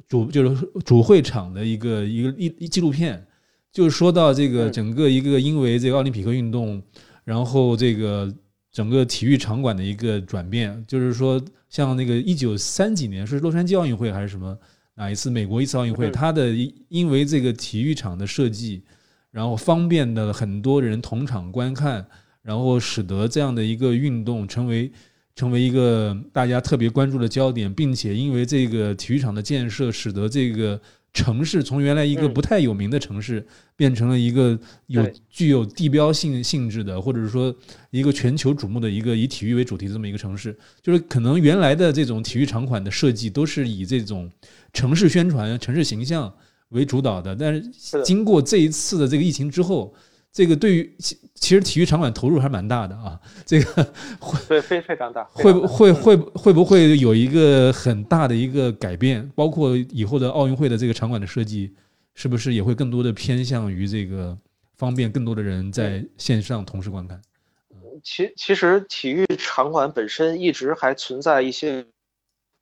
[0.08, 3.22] 主就是主会场的一个一个一纪录片，
[3.70, 6.82] 就是说到这个整个一个因为这个奥林匹克运动，
[7.22, 8.34] 然后这个
[8.72, 14.58] 整个体育场馆的一个转变，就是说像那个一九三几年是洛杉矶奥运会还是什么
[14.94, 16.50] 哪一次美国一次奥运会，它的
[16.88, 18.82] 因为这个体育场的设计，
[19.30, 22.04] 然后方便的很多人同场观看，
[22.42, 24.90] 然后使得这样的一个运动成为。
[25.34, 30.78] 成为一个大家特别关注的焦点，并且因为这个体育场的建设，使得这个
[31.12, 33.46] 城市从原来一个不太有名的城市，
[33.76, 37.54] 变成了一个有具有地标性性质的，或者是说
[37.90, 40.56] 一个全球瞩目的一个以体育为主题的这么一个城市。
[40.82, 44.30] 就是可能原来的这种体育场馆的设计都是以这种
[44.72, 46.32] 城市宣传、城市形象
[46.70, 49.94] 为主导的，但是经过这一次的这个疫情之后。
[50.32, 53.84] 这个对于其其实体育场馆投入还蛮大的啊， 这个
[54.18, 59.30] 会对非非常大，会不会会会不会有一个很大的一个改变？
[59.34, 61.74] 包括以后的奥运会的这个场馆的设计，
[62.14, 64.36] 是不是也会更多的偏向于这个
[64.76, 67.20] 方便更多的人在线上同时观看？
[68.02, 71.84] 其其实体育场馆本身一直还存在一些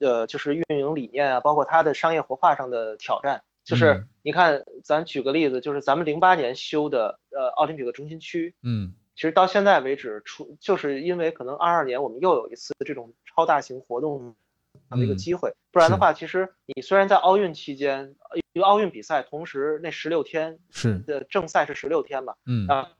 [0.01, 3.41] 呃，就是运营理念啊，包括它的商业活化上的挑战。
[3.65, 14.35] 就是你看，咱举个例子，就是咱们零八年修的呃奥林匹克中心区，嗯，其实到现在为止，出就是因为可能二二年我们又有一次这种超大型活动
[14.91, 20.99] 的一个机会，不然的话，其实你虽然在奥运期间，因为奥运比赛同时那十六天是。
[21.01, 22.67] 的正赛是十六天嘛，嗯。
[22.67, 22.93] 啊，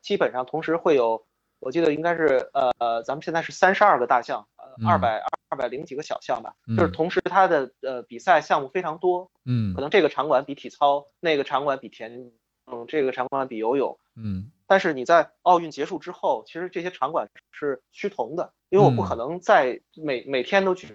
[0.00, 1.26] 基本上同时会有，
[1.58, 5.28] 我记得应该是呃咱们现在是三十二个大项，呃二百二。
[5.48, 12.32] 二百零几个小项吧，就是同时它的呃比赛项目非常多，嗯，可能这个场馆比体操，那个场馆比田，
[12.66, 20.88] 嗯，这个场馆比游泳，嗯，但是你在奥运结束之后，其实这些场馆是趋同的，因为我不可能在每每天都去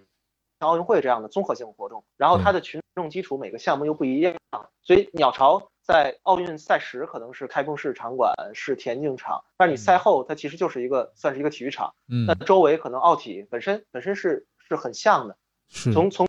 [0.59, 4.35] 像奥运会这样的综合性活动，然后它的群众基础每个项目又不一样，
[4.83, 5.71] 所以鸟巢。
[5.91, 15.35] 在奥运赛时可能是开幕式场馆是田径场，但是你赛后它其实就是一个算是一个体育场，嗯，那周围可能奥体本身本身是是很像的，
[15.67, 16.25] 是，从从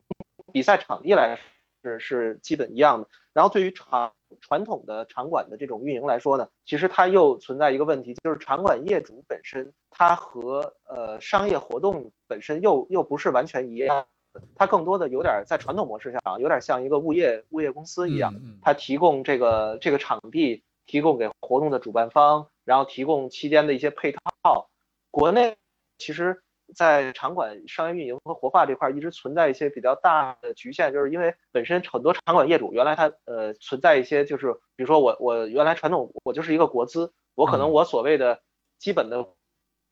[0.53, 1.39] 比赛场地来
[1.85, 3.09] 是是基本一样的。
[3.33, 14.07] 然后对于场传统的场馆的这种运营来说呢，其实它又存在一个问题，就是场馆业主本身它和呃商业活动本身又又不是完全一样。
[14.55, 24.69] 它更多的有点在传统模式上，有点像一个物业物业公司一样，它提供这个这个场地，提供给活动的主办方，然后提供期间的一些配套。
[25.11, 25.57] 国内
[25.99, 26.43] 其实，
[26.75, 38.41] 在场馆商业运营和活化这块一直存在一些比较大的局限，就是因为本身很多场馆业主原来他呃存在一些就是，比如说我我原来传统我就是一个国资，我可能我所谓的
[38.79, 39.29] 基本的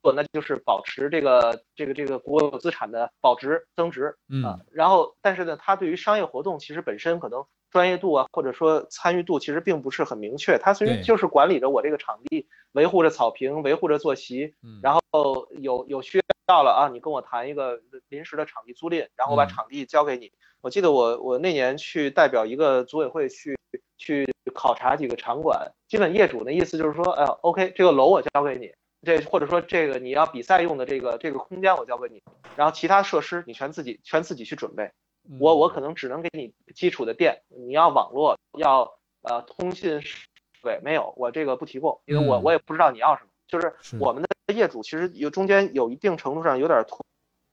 [0.03, 4.07] 那就是保持这个这个这个国有资产的保值增值
[4.45, 4.57] 啊。
[4.57, 10.59] 嗯然后，但是呢，它对于商业活动其实本身可能专业度啊，或者说参与度其实并不是很明确。
[10.59, 20.33] 它其对实就是管理着我这个场地，维护着草坪，维护着坐席，嗯，然后有有需要了啊，你跟我谈一个临时的场地租赁，然后我把嗯场地交给你。
[20.63, 23.57] 我记得我我那年去代表一个组委会去
[23.97, 28.71] 去考察几个场馆，基本业主的意思就是说，哎、o k 这个楼我交给你，
[29.03, 32.23] 这或者说这个你要比赛用的这个这个空间我交给你，
[32.57, 34.91] 然后其他设施你全自己全自己去准备。
[35.39, 38.91] 我我可能只能给你基础的电，你要网络要
[39.23, 40.27] 呃通信设
[40.63, 43.31] 备没有，我这个不提供，因为我嗯我也不知道你要什么。
[43.47, 47.05] 就是是我们的业主其实有中间有一定程度上有点脱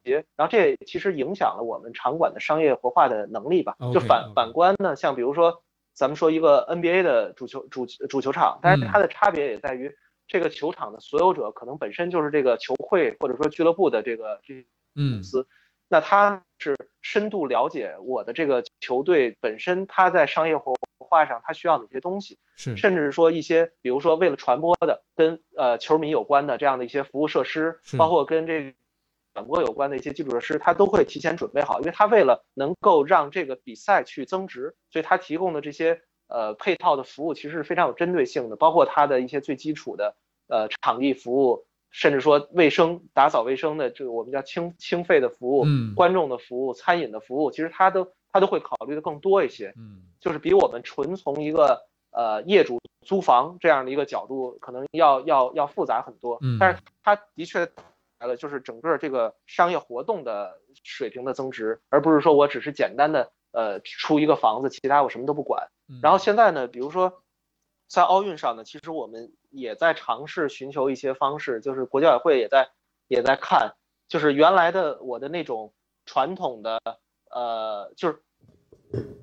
[0.04, 3.76] 节，然后这其实影响了我们场馆的商业活化的能力吧。
[3.94, 9.94] 就反反观呢，像比如说咱们说一个 NBA 的主球主主球场，但是它的差别也在于
[10.28, 15.14] 这个球场的所有者可能本身就是这个球会或者说俱乐部的这个这嗯。
[15.14, 15.48] 公司，
[15.88, 22.76] 那他是深度了解我的这个球队本身，他在商业活化上他需要哪些东西，是。
[22.76, 28.74] 甚至说一些比如说为了传播的跟呃球迷有关的这样的一些服务设施是，包括跟这个
[29.34, 40.16] 传播有关的一些基础设施，他都会提前准备好，因为他为了能够让这个比赛去增值，所以他提供的这些呃配套的服务其实是非常有针对性的，包括它的一些最基础的
[40.48, 41.66] 呃场地服务。
[41.90, 56.38] 甚至说卫生、打扫卫生的这个我们叫清清费的服务，嗯观众的服务、餐饮的服务，其实它都它都会考虑的更多一些，嗯就是比我们纯从一个呃业主租房这样的一个角度，可能要要要复杂很多。
[56.42, 57.62] 嗯但是它的确
[58.20, 65.70] 来了，就是整个这个商业活动的水平的增值，而不是说我只是简单的呃出一个房子，其他我什么都不管。
[65.90, 67.24] 嗯然后现在呢，比如说
[67.88, 72.70] 在奥运上呢，其实我们也在尝试寻求一些方式，就是国际奥委会也在
[73.08, 73.76] 也在看，
[74.08, 75.74] 就是原来的我的那种
[76.06, 76.82] 传统的
[77.30, 78.22] 呃，就是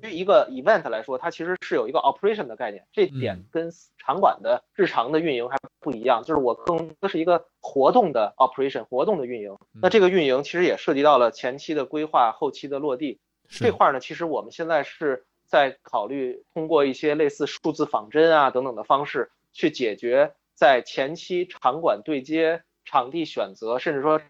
[0.01, 9.55] 对于一个 event 来说，它其实是有一个 operation 的概念，这点嗯跟场馆的日常的运营还不一样，就是我更多是一个活动的 operation，活动的运营。
[9.81, 13.19] 那这个运营其实也涉及到了前期的规划、后期的落地。
[13.47, 24.27] 这块儿呢，其实我们现在是在考虑通过一些类似数字仿真啊等等的方式，去解决在前期场馆对接、场地选择，甚至说场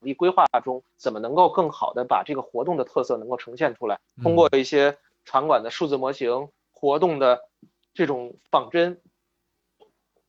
[0.00, 4.00] 地规划中，怎么能够更好的把这个活动的特色能够呈现出来。
[4.22, 7.40] 通过一些场馆的数字模型、活动的
[7.94, 9.00] 这种仿真，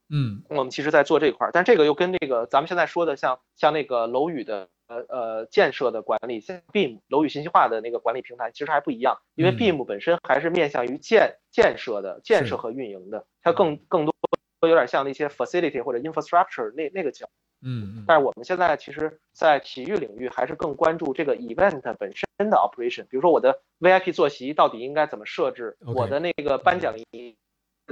[0.10, 0.44] 嗯。
[0.50, 9.58] 我们其实在做这一块儿，但这个又跟这个咱们现在说的像像那个楼宇的呃呃建设的管理，像 BIM 楼宇信息化的那个管理平台其实还不一样，因为嗯。
[9.58, 14.14] BIM 本身还是面向于建建设的建设和运营的，它更更多
[14.62, 17.28] 有点像那些 facility 或者 infrastructure 那那个角。
[17.62, 18.06] 嗯嗯。
[18.08, 27.36] 但是我们现在其实，在体育领域还是更关注这个 event 本身的 operation，比如说我的 VIP 坐席到底应该怎么设置我的那个颁奖仪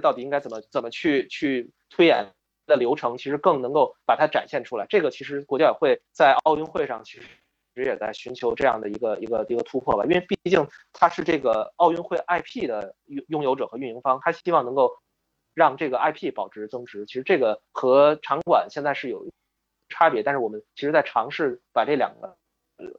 [0.01, 2.27] 到底应该怎么怎么去去推演
[2.65, 4.86] 的流程，其实更能够把它展现出来。
[4.89, 7.23] 这个其实国家也会在奥运会上其实
[7.76, 14.91] 也在寻求这样的一个一个一个突破吧，因为毕竟它是这个奥运会 IP 的拥拥有者和运营方，他希望能够
[15.56, 17.06] 让这个 IP 保值增值。
[17.06, 19.28] 其实这个和场馆现在是有
[19.89, 22.38] 差别，但是我们其实在尝试把这两个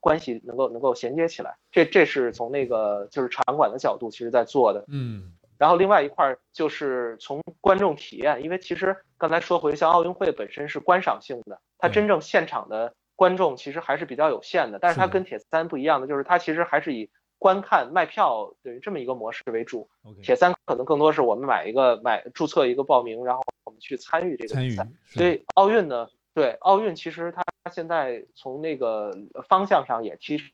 [0.00, 1.56] 关系能够能够衔接起来。
[1.70, 4.84] 这这是从那个就是场馆的角度，其实在做的。
[4.88, 5.32] 嗯
[5.64, 14.78] 然后另外一块儿就是从观众体验，因为其实刚才说回像奥运会本身是观赏性的，它真正现场的观众其实还是比较有限的。
[14.78, 19.88] 但是它跟铁三不一样的就是它其实还是以观看卖票等于这么一个模式为主。
[20.22, 29.16] 铁三可能更多是我们买一个买注册一个报名，然后我们去参与这个比赛。，所以奥运呢，对奥运其实它现在从那个
[29.48, 30.44] 方向上也提出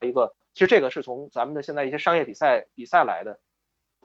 [0.00, 3.38] 一个，其实这个是从咱们的现在一些商业比赛比赛来的。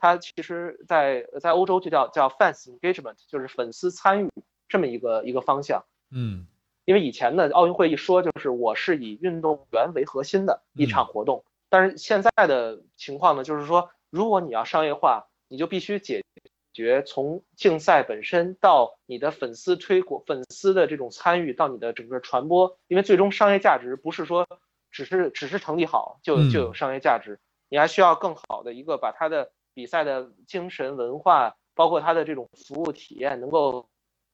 [0.02, 4.28] 它其实在在欧洲就叫叫 fans engagement，就是粉丝参与
[4.68, 5.84] 这么一个一个方向。
[6.10, 6.48] 嗯。
[6.84, 16.24] 因为以前呢，奥运会一说就是我是以运动员为核心的一场活动，但是现在的情况呢，就是说，如果你要商业化，你就必须解
[16.72, 24.48] 决从竞赛本身到你的粉丝推广、粉丝的这种参与到你的整个传播，因为最终商业价值不是说
[24.90, 27.38] 只是只是成绩好就嗯就有商业价值，
[27.68, 33.86] 你还需要更好的一个把它的比赛的精神文化，包括它的这种服务体验能够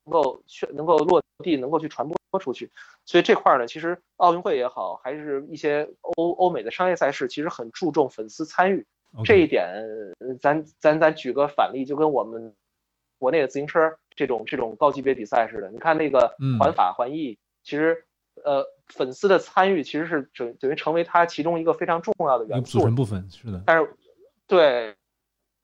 [0.05, 2.71] 能够去能够落地，能够去传播出去。
[3.05, 8.87] 所以这块儿呢，其实奥运会也好，还是一些欧欧美的商业赛事，其实很注重粉丝参与。
[9.25, 9.65] 这一点，
[10.19, 12.55] 呃咱咱咱举个反例，就跟我们
[13.19, 15.71] 国内的自行车这种这种高级别比赛似的。
[15.71, 16.31] 你看那个
[16.61, 18.05] 环法环意，其实
[18.45, 23.63] 呃粉丝的参与其实是等等于成为它其中一个非常重要的元素组成部分，是的。
[23.65, 23.91] 但是
[24.47, 24.95] 对，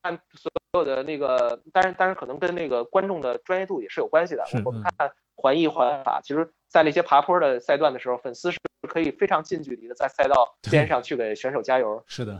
[0.04, 4.44] 按所有的那个，当然当然可能跟那个观众的专业度也是有关系的。
[4.64, 12.02] 我们看环意环法，其实在那些爬坡的赛段的时候，粉丝是可以非常近距离的在赛道边上去给选手加油。
[12.06, 12.38] 是的。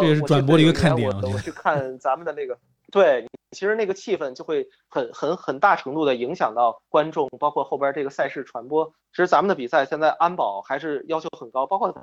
[0.00, 1.08] 这也是转播的一个看点。
[1.10, 2.58] 我我去看咱们的那个，
[2.90, 8.86] 对，其实那个气氛就会很很很大程度的影响到观众，包括后边这个赛事传播。
[9.12, 11.94] 其实咱们的比赛现在安保还是要求很高，包括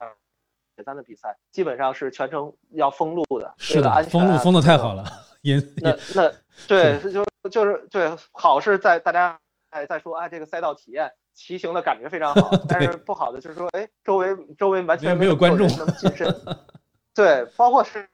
[0.81, 5.03] 铁三的比赛，基本上是全程要封路的，是的，封路封的太好了。
[5.43, 6.31] 也那那
[6.67, 16.35] 对，就就是对，好是在大家哎在说啊，这个赛道体验骑行的感觉非常好， 但是不好的就是说，哎，周围周围完全没有观众能近身。
[17.13, 18.09] 对，包括是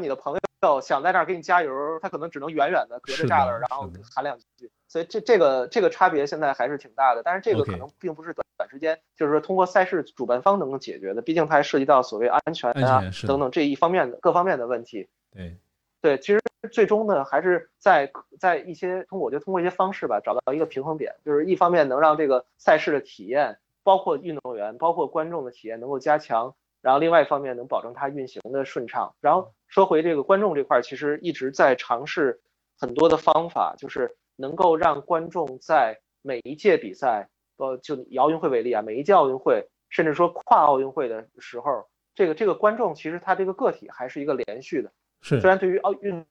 [0.00, 1.72] 你的朋友想在那儿给你加油，
[2.02, 4.68] 他可能只能远远的隔着栅栏，然后喊两句。
[4.88, 7.22] 所以这这个这个差别现在还是挺大的。
[7.24, 11.22] 但是这个可能并不是短短时间，就是说通过赛事主办方能够解决的。
[11.22, 15.08] 毕竟它还涉及到所谓安全啊等等这一方面的各方面的问题。
[15.32, 15.56] 对
[16.00, 26.54] 对，其实最终呢，还是在在一些通过我觉得通过一些方式吧，找到一个平衡点，就是一方面能让这个赛事的体验，包括运动员、包括观众的体验能够加强。
[26.82, 29.14] 然后另外一方面能保证它运行的顺畅。
[29.22, 32.42] 然后说回这个观众这块，其实一直在尝试
[32.78, 44.92] 很多的方法，就是能够让观众在每一届比赛，呃，就以奥运会为例啊，每一届奥运会，甚至说跨奥运会的时候，这个这个观众其实他这个个体还是一个连续的。
[45.20, 45.40] 是。
[45.40, 46.24] 虽然对于奥运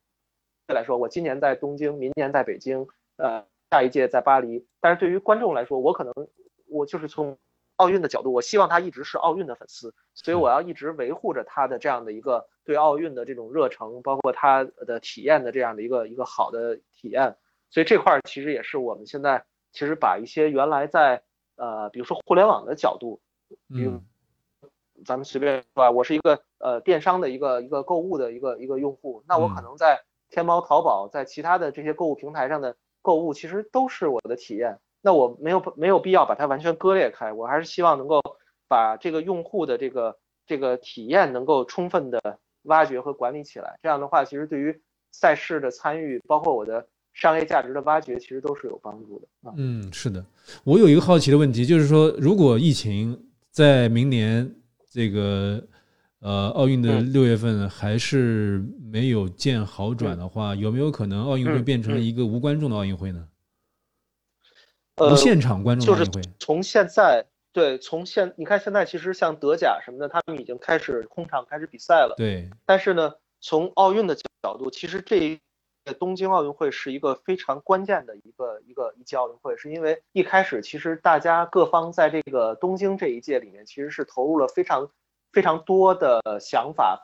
[0.68, 2.88] 来说，我今年在东京，明年在北京，
[3.18, 6.14] 呃，下一届在巴黎，但是对于观众来说，我可能
[6.68, 7.38] 我就是从。
[7.78, 17.36] 奥运的角度，我希望他一直是奥运的粉丝，所以我要一直维护着他的这样的一个对奥运的这种热诚，包括他的体验的这样的一个一个好的体验。
[17.74, 21.24] 所以这块其实也是我们现在其实把一些原来在
[21.56, 23.20] 呃，比如说互联网的角度，
[23.68, 24.06] 嗯，
[25.04, 34.78] 咱们随便说吧，我是一个呃电商的一个一个购物的一个一个用户，那我可能在天猫、淘宝，在其他的这些购物平台上的购物，其实都是我的体验。
[35.02, 38.22] 那我没有没有必要把它完全割裂开，我还是希望能够
[38.68, 40.16] 把这个用户的这个
[40.46, 43.80] 这个体验能够充分的挖掘和管理起来。
[43.82, 44.80] 这样的话，其实对于
[45.12, 46.88] 赛事的参与，包括我的
[47.24, 49.54] 商业价值的挖掘，其实都是有帮助的。
[49.56, 50.26] 嗯，是的。
[50.66, 53.18] 我有一个好奇的问题，就是说，如果疫情
[53.50, 54.54] 在明年
[54.92, 55.66] 这个
[56.20, 58.62] 呃奥运的六月份还是
[58.92, 63.26] 没有见好转的话，有没有可能奥运会变成一个无观众的奥运会呢？
[64.98, 66.06] 无现场观众就是
[66.40, 72.16] 从现在对从现你看现在其实像德甲什么的，他们已经开始空场开始比赛了。
[72.18, 75.40] 对，但是呢，从奥运的角度，其实这一
[76.00, 84.90] 东京奥运会是一个非常关键的一个一个一届奥运会，是因为一开始其实大家各方在这个东京这一届里面，其实是投入了非常
[85.32, 87.02] 非常多的想法，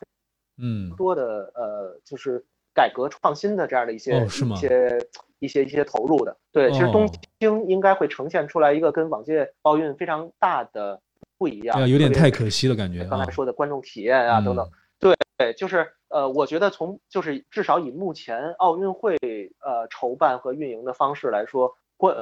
[0.58, 5.00] 嗯，多的呃就是改革创新的这样的一些一些。
[5.42, 7.10] 一些一些投入的，对，其实东
[7.40, 11.00] 京应该会呈现出来一个跟往届奥运非常大的
[11.38, 13.06] 不一样，有点太可惜了感觉。
[13.06, 14.70] 刚才说的观众体验啊等等，
[15.00, 19.16] 对对，就是呃，我觉得从就是至少以目前奥运会
[19.64, 22.16] 呃筹办和运营的方式来说，观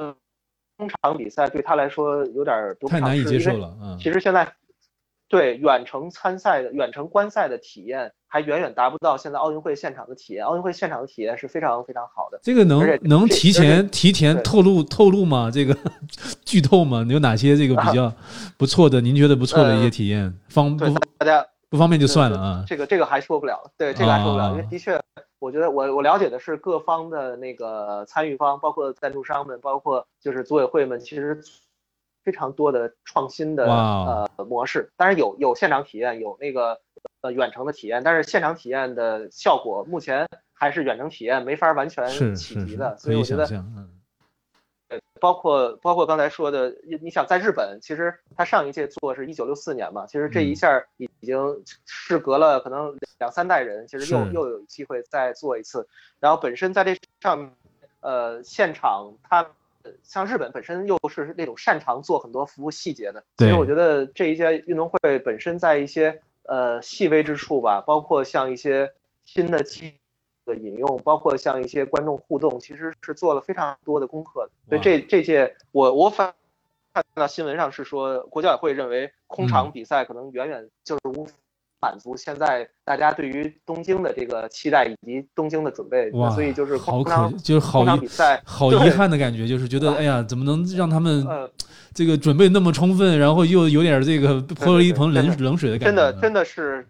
[0.76, 3.76] 通场比赛对他来说有点太难以接受了。
[3.82, 4.52] 嗯，其实现在
[5.28, 8.12] 对远程参赛的远程观赛的体验。
[8.30, 10.44] 还远远达不到现在奥运会现场的体验。
[10.44, 12.38] 奥运会现场的体验是非常非常好的。
[12.42, 15.50] 这个能能提前提前透露透露吗？
[15.50, 15.74] 这个
[16.44, 17.06] 剧透吗？
[17.08, 18.12] 有哪些这个比较
[18.58, 19.00] 不错的？
[19.00, 20.30] 您觉得不错的一些体验？
[20.50, 20.84] 方不
[21.16, 22.64] 大家不方便就算了啊。
[22.66, 23.70] 这个这个还说不了。
[23.76, 25.00] 对，这个还说不了，因为的确，
[25.38, 31.40] 我觉得我我了解的是各方的那个参与方，包括赞助商们，包括就是组委会们，其实
[32.24, 34.90] 非常多的创新的呃模式。
[34.96, 36.80] 当然有有现场体验，有那个。
[37.20, 42.06] 呃，远程的体验，但是现场体验的效果目前还是远程体验没法完全
[42.36, 43.58] 企及的，所以我觉得，对，
[45.20, 55.86] 包括包括刚才说的，你你想在日本，其实他上一届做是一九六四年嘛，其实这一下已经事隔了可能两三代人，其实又又有机会再做一次，
[56.20, 57.52] 然后本身在这上，
[58.00, 59.46] 呃，现场他
[60.02, 66.20] 像日本本身又是那种擅长做很多服务细节的，所以我觉得这一届运动会本身在一些。
[66.50, 68.90] 呃，细微之处吧，包括像一些
[69.26, 69.92] 新的技
[70.48, 74.50] 的引用，包括像一些观众互动，其实是做了非常多的功课的。
[74.68, 76.34] 所以这这届我我反
[76.92, 81.28] 看到新闻上是说，国教委会认为空场比赛可能远远就是无
[81.80, 91.48] 满足现在大家对于东京的这个期待以及东京的准备，哇，所以就是好可就是好比赛好遗憾的感觉，就是觉得哎呀，怎么能让他们呃
[91.94, 95.86] 这个准备那么充分，然后又有点这个泼了一盆冷冷水的感觉？
[95.86, 96.86] 真的真的是，真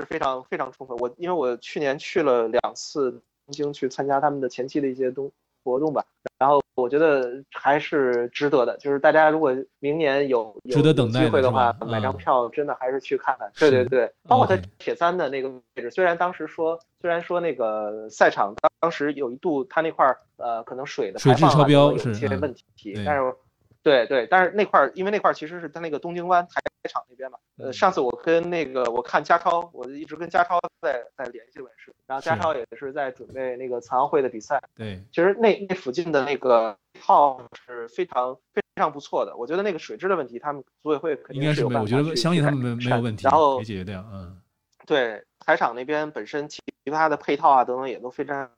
[0.00, 0.96] 是非常非常充分。
[0.98, 3.20] 我因为我去年去了两次东
[3.52, 5.30] 京去参加他们的前期的一些东
[5.64, 6.04] 活动吧，
[6.38, 8.76] 然后我觉得还是值得的。
[8.78, 13.50] 就是大家如果明年有有值得等待机会的话买张嗯票真的还是去看看。
[13.58, 23.34] 对对对，包括他铁三的那个位置，虽然当时说虽然说那个赛场当当时有一度他那块儿呃可能水的水质排放啊超标有一些问题，对但是。
[23.82, 26.60] 对对，但是那块儿，因为那块儿其实是在那个东京湾台
[26.90, 27.38] 场那边嘛。
[27.56, 34.60] 呃，嗯上次我跟那个我看家超，我一直跟家超在在联系也是，然后家超也是在准备那个残奥会的比赛。
[34.74, 44.04] 对，其实那那附近的那个号是非常非常不错的，我觉得那个水质的问题，他们组委会肯应该是没有，我觉得相信他们没没有问题，然后解决掉。
[44.12, 44.40] 嗯，
[44.86, 46.60] 对台场那边本身其
[46.92, 48.52] 他的配套啊等等也都非常好。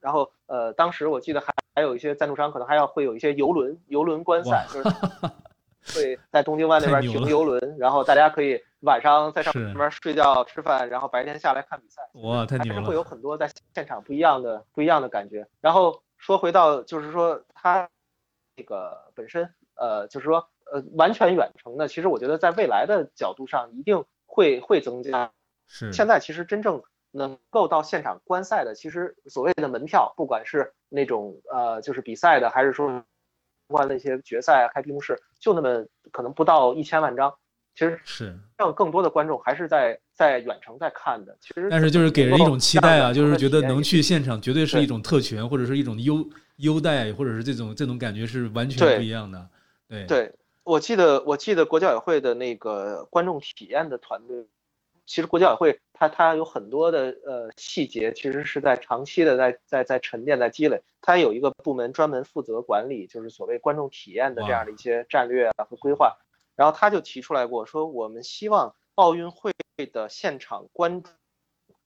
[0.00, 4.88] 然后呃，当时我记得还还有一些赞助商可能还要会有一些游轮游轮观赛，就是
[5.94, 12.02] 会在东京湾那边停游轮，然后大家可以晚上在上是面睡觉吃饭，然后白天下来看比赛。
[12.22, 13.02] 哇，太牛还是会有！
[13.02, 15.46] 很多在现场不一样的不一样的感觉。
[15.60, 17.88] 然后说回到就是说它
[18.56, 25.30] 这个本身呃就是说呃完全远程的，其实我觉得在未来的角度上一定会会增加。
[25.66, 33.04] 是现在其实真正能够到现场观赛的，其实所谓的门票，不管是那种呃就是比赛的，还是说相
[33.68, 37.34] 关的一些决赛啊、开闭幕式，就那么可能不到一千万张。
[37.72, 41.34] 其实是，让更多的观众还是在在远程在看的。
[41.40, 49.48] 其实但是就是给人一种期待啊，就是觉得能去现场绝对是一种特权，或者是一种优优待，或者是这种这种感觉是完全不一样的。
[49.88, 50.34] 对对，
[50.64, 54.44] 我记得我记得国教委会的那个观众体验的团队，
[55.10, 60.80] 其实国际奥委会它它有很多的呃细节，其实是在长期的在在在沉淀在积累。
[61.00, 66.16] 它有一个部门专门负责管理，就是所谓观众体验的这样的一些战略啊和规划。
[66.54, 69.52] 然后他就提出来过，说我们希望奥运会
[69.92, 71.02] 的现场观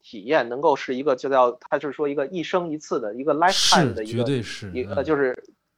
[0.02, 5.34] 体验能够是一个就叫他就是说一个一生一次的一个 lifetime 的一个绝对是一个就是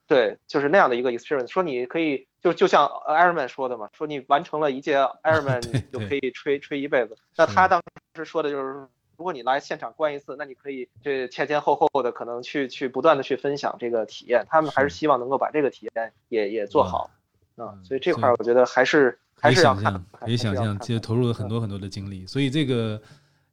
[0.07, 1.49] 对，就是那样的一个 experience。
[1.49, 7.17] 说你可以就就像 Ironman 说的嘛，说你完成了一届 Ironman，你就可以吹吹一辈子。
[7.37, 7.83] 那他当
[8.15, 8.87] 时说的就是，
[9.17, 14.47] 如果你来现场观一次，那你可以这前前后后的可能去去不断的去分享这个体验。
[14.49, 17.11] 他们还是是希望能够把这个体验也也做好
[17.57, 23.01] 啊嗯，所以这块儿我觉得还是还是要看想象，，可以想象，其实投入了很多很多的精力，所以这个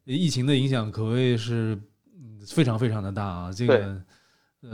[0.04, 1.74] 疫情的影响可谓是
[2.14, 3.50] 嗯非常非常的大啊。
[3.50, 4.04] 这个呃，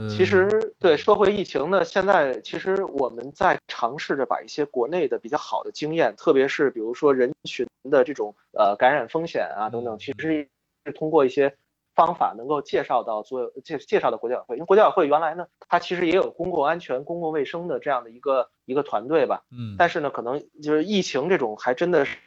[0.09, 9.85] 其实对说回疫情呢，现在其实我们在尝试着把一些国内的比较好的经验，特别是比如说人群的这种呃感染风险啊等嗯。
[9.85, 10.47] 等，其实
[10.85, 11.55] 是通过一些
[11.93, 22.17] 方法能够介绍到做介介绍到国家委会，因为国家委会原来呢，它其实也有公共安全、公共卫生的这样的一个一个团队吧，嗯，但是呢，可能就是疫情这种还真的是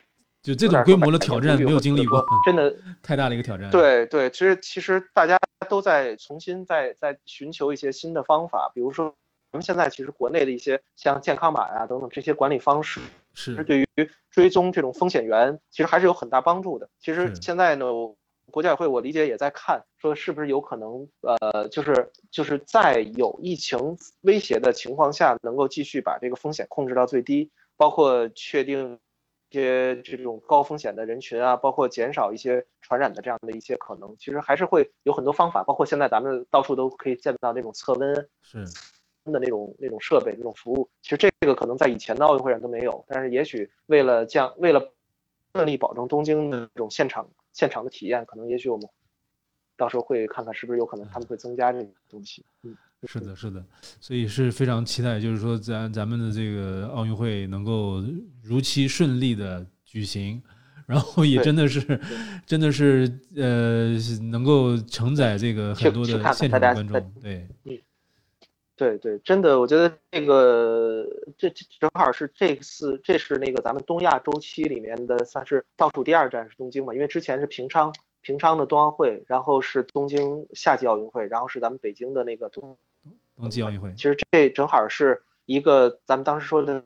[0.45, 5.39] 就这种规模的挑战没有经历过，真的太大的一个挑战。，对对，其实其实大家
[5.71, 9.07] 都在重新在在寻求一些新的方法，比如说
[9.53, 13.01] 我们现在其实国内的一些像健康码啊等等这些管理方式，
[13.33, 13.87] 是对于
[14.31, 16.91] 追踪这种风险源其实还是有很大帮助的。
[17.01, 17.87] 其实现在呢，
[18.51, 28.99] 国家委会我理解也在看，说是不是有可能呃，就是就是在有疫情威胁的情况下，能够继续把这个风险控制到最低，包括确定。
[29.55, 38.65] 一些这种高风险的人群啊，包括减少一些传染的这样的一些可能，其实还是会有很多方法，包括现在咱们到处都可以见到那种测温是
[39.27, 40.91] 的那种那种设备、那种服务。
[41.03, 44.93] 其实这个可能在以前的奥运会上都没有，但是也许为了降，为了
[45.53, 48.89] 顺利保证东京的这种现场现场的体验，可能也许我们
[49.77, 52.45] 到时候会看看是不是有可能他们会增加这种东西。
[52.65, 52.77] 嗯，
[53.07, 53.65] 是的，是的，
[54.01, 58.03] 所以是非常期待，就是说咱咱们的这个奥运会能够
[58.43, 60.43] 如期顺利的举行，
[60.87, 62.01] 然后也真的是
[62.47, 63.97] 真的是呃
[64.31, 67.47] 能够承载这个很多的现场的观众，对，
[68.77, 71.07] 对对，真的，我觉得这个
[71.39, 82.77] 这这正好是这次，这是那个咱们东亚周期里面的算是倒数第二站是东京嘛，因为之前是平昌平昌的冬奥会，然后是东京夏季奥运会，然后是咱们北京的那个冬，
[83.37, 83.93] 冬季奥运会。
[83.95, 86.85] 其实这正好是一个咱们当时说的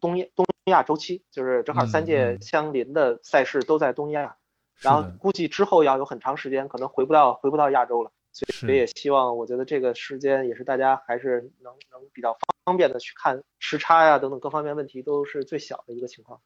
[0.00, 4.36] 东亚东亚周期，就是正好三届相邻的赛事都在东亚，
[4.80, 8.12] 然后估计之后要有很长时间，可能回不到回不到亚洲了。
[8.30, 16.38] 所以也希望，我觉得这个时间也是大家还是能能比较方便的去看时差呀等等各方面问题都是最小的一个情况。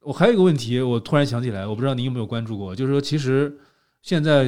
[0.00, 3.56] 我还有一个问题，我突然想起来，我不知道您有没有关注过，就是说，其实
[4.02, 4.44] 现在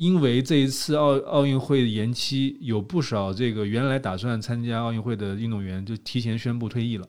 [0.00, 7.06] 因为这一次奥奥运会延期，有不少这个原来打算参加奥运会的运动员就提前宣布退役了。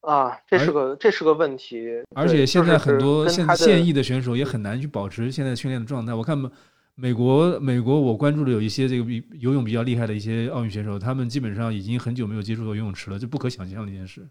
[0.00, 1.86] 啊，这是个这是个问题。
[2.14, 6.14] 而且现在很多现现役的选手也很难去保持现在训练的状态。
[6.14, 6.34] 我看
[6.94, 14.26] 美国美国，我关注的有一些这个比游泳比较厉害的一些奥运选手，他们基本上已经很久没有接触过游泳池了，这不可想象的一件事。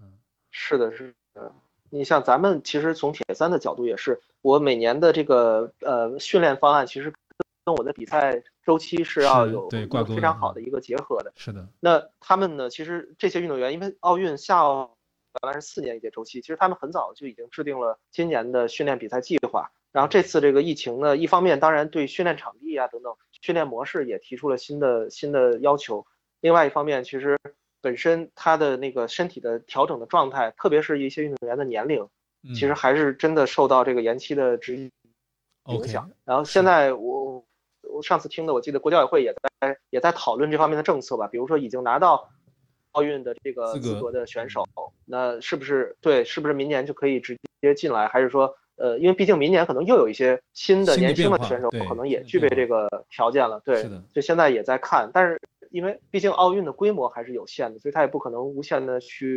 [0.00, 0.12] 嗯，
[0.52, 1.52] 是的，是的。
[1.90, 7.12] 你像咱们其实从铁三的角度也是，我每年的这个呃训练方案其实
[7.64, 11.32] 跟我的比赛周期是要有非常好的一个结合的。
[11.34, 11.66] 是的。
[11.80, 12.70] 那他们呢？
[12.70, 14.96] 其实这些运动员，因为奥运夏奥
[15.42, 19.72] 原来是四年一届周期，其实他们很早就已经制定了今年的训练比赛计划。
[19.90, 26.06] 然后这次这个疫情呢，一方面当然对训练场地啊等等训练模式也提出了新的新的要求，
[26.40, 27.36] 另外一方面其实。
[27.82, 32.08] 本身他的那个身体的调整的状态，特别是一些运动员的年龄，
[32.54, 34.76] 其实还是真的受到这个延期的直
[35.66, 36.10] 影响。
[36.24, 37.44] 然后现在我
[37.82, 42.28] 我上次听的，我记得国教委会也在也在讨论这方面的政策吧，比如说已经拿到
[42.92, 44.66] 奥运的这个资格的选手，
[45.04, 46.24] 那是不是对？
[46.24, 48.08] 是不是明年就可以直接进来？
[48.08, 53.60] 还是说，呃，因为毕竟明年可能又有一些新的年轻的选手，可能也具备这个条件了。
[53.64, 55.40] 对，就现在也在看，但是。
[55.72, 59.36] 因为毕竟奥运的规模还是有限的，所以他也不可能无限的去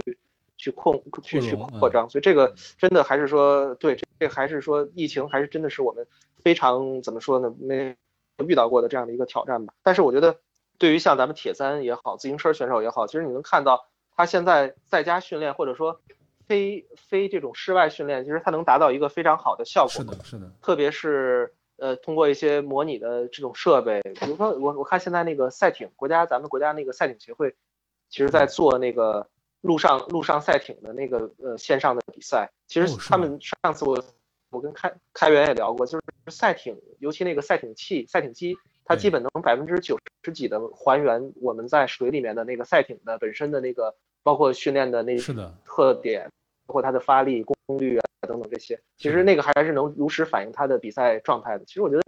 [0.59, 6.05] 去控去去扩张，所以这个真的还是说，对这还是说疫情还是真的是我们
[6.43, 7.95] 非常怎么说呢，没
[8.45, 9.73] 遇到过的这样的一个挑战吧。
[9.81, 10.37] 但是我觉得，
[10.77, 16.01] 对于像咱们铁三也好，自行车选手也好，其实你能看到他现在在家训练或者说
[16.45, 19.89] 非非这种室外训练，其实他能达到一个非常好的效果。
[19.89, 21.55] 是的，是的，特别是。
[21.81, 27.55] 呃，通过一些模拟的这种设备，比如说我我看现在那个赛艇，国家咱们国家那个赛艇协会，
[28.09, 29.29] 其实在做那个
[29.61, 32.49] 陆上陆上赛艇的那个呃线上的比赛。
[32.67, 34.03] 其实他们上次我
[34.49, 38.55] 我跟开开源也聊过，就是赛艇，尤其那个赛艇器、赛艇机，
[38.85, 45.17] 它基本能百分之九十几的还原我们在水里面的那个赛艇的本身的那个，包括训练的那
[45.65, 46.29] 特点。
[46.65, 51.65] 包括它的发力功率啊等等这些，其实那个还是能如实反映它的比赛状态的。
[51.65, 52.03] 其实我觉得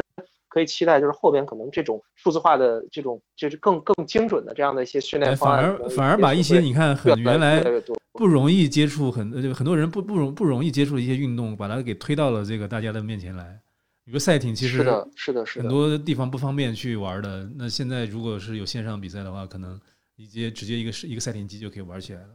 [0.51, 7.63] 可以期待，就是后边可能这种数字化的这种就是更更精准的这样的一些训练方案，反而反而把一些你看很原来
[8.11, 13.57] 不容易接触很就很多人不不容不容易接触的一些运动，把它给推到了这个大家的面前来。
[14.03, 17.49] 比如赛艇，其实是的，是的，是的，很多地方不方便去玩的。
[17.55, 19.79] 那现在如果是有线上比赛的话，可能
[20.17, 22.29] 一接直接一个一个赛艇机就可以玩起来了，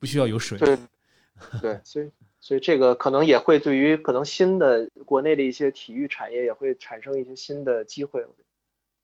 [0.00, 0.58] 不需要有水。
[1.60, 2.10] 对，所以
[2.46, 8.24] 所以这个可能也会对于可能新的国内的一些体育产业也会产生一些新的机会。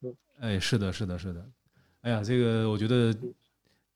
[0.03, 1.45] 嗯，哎，是的，是的，是的。
[2.03, 3.13] 哎呀，这个我觉得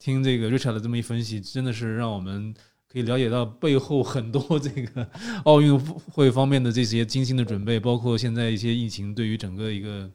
[0.01, 2.53] 听这个 Richard 的这么一分析，真的是让我们
[2.88, 5.09] 可以了解到背后很多 这个
[5.44, 10.11] 奥运会方面的这些精心的准备，包括现在一些疫情对于整个一个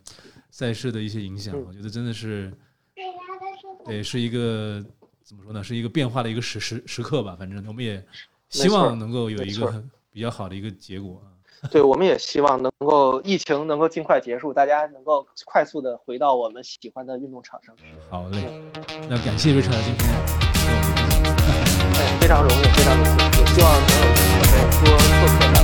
[0.49, 1.57] 赛事的一些影响。
[1.65, 2.51] 我觉得真的是，
[3.85, 4.83] 对，是一个。
[5.23, 5.63] 怎么说呢？
[5.63, 7.37] 是一个变化的一个时时时刻吧。
[7.39, 8.05] 反正我们也
[8.51, 11.21] 希望能够有一个比较好的一个结果。
[11.71, 17.73] 对，我们也希望能够疫情能够尽快结束，大家能够快速的回到我们喜欢的运动场上。
[18.09, 18.61] 好嘞，
[19.07, 20.09] 那感谢瑞的今天。
[22.19, 25.55] 非常荣幸，非常荣幸，也希望能有机会多做客的。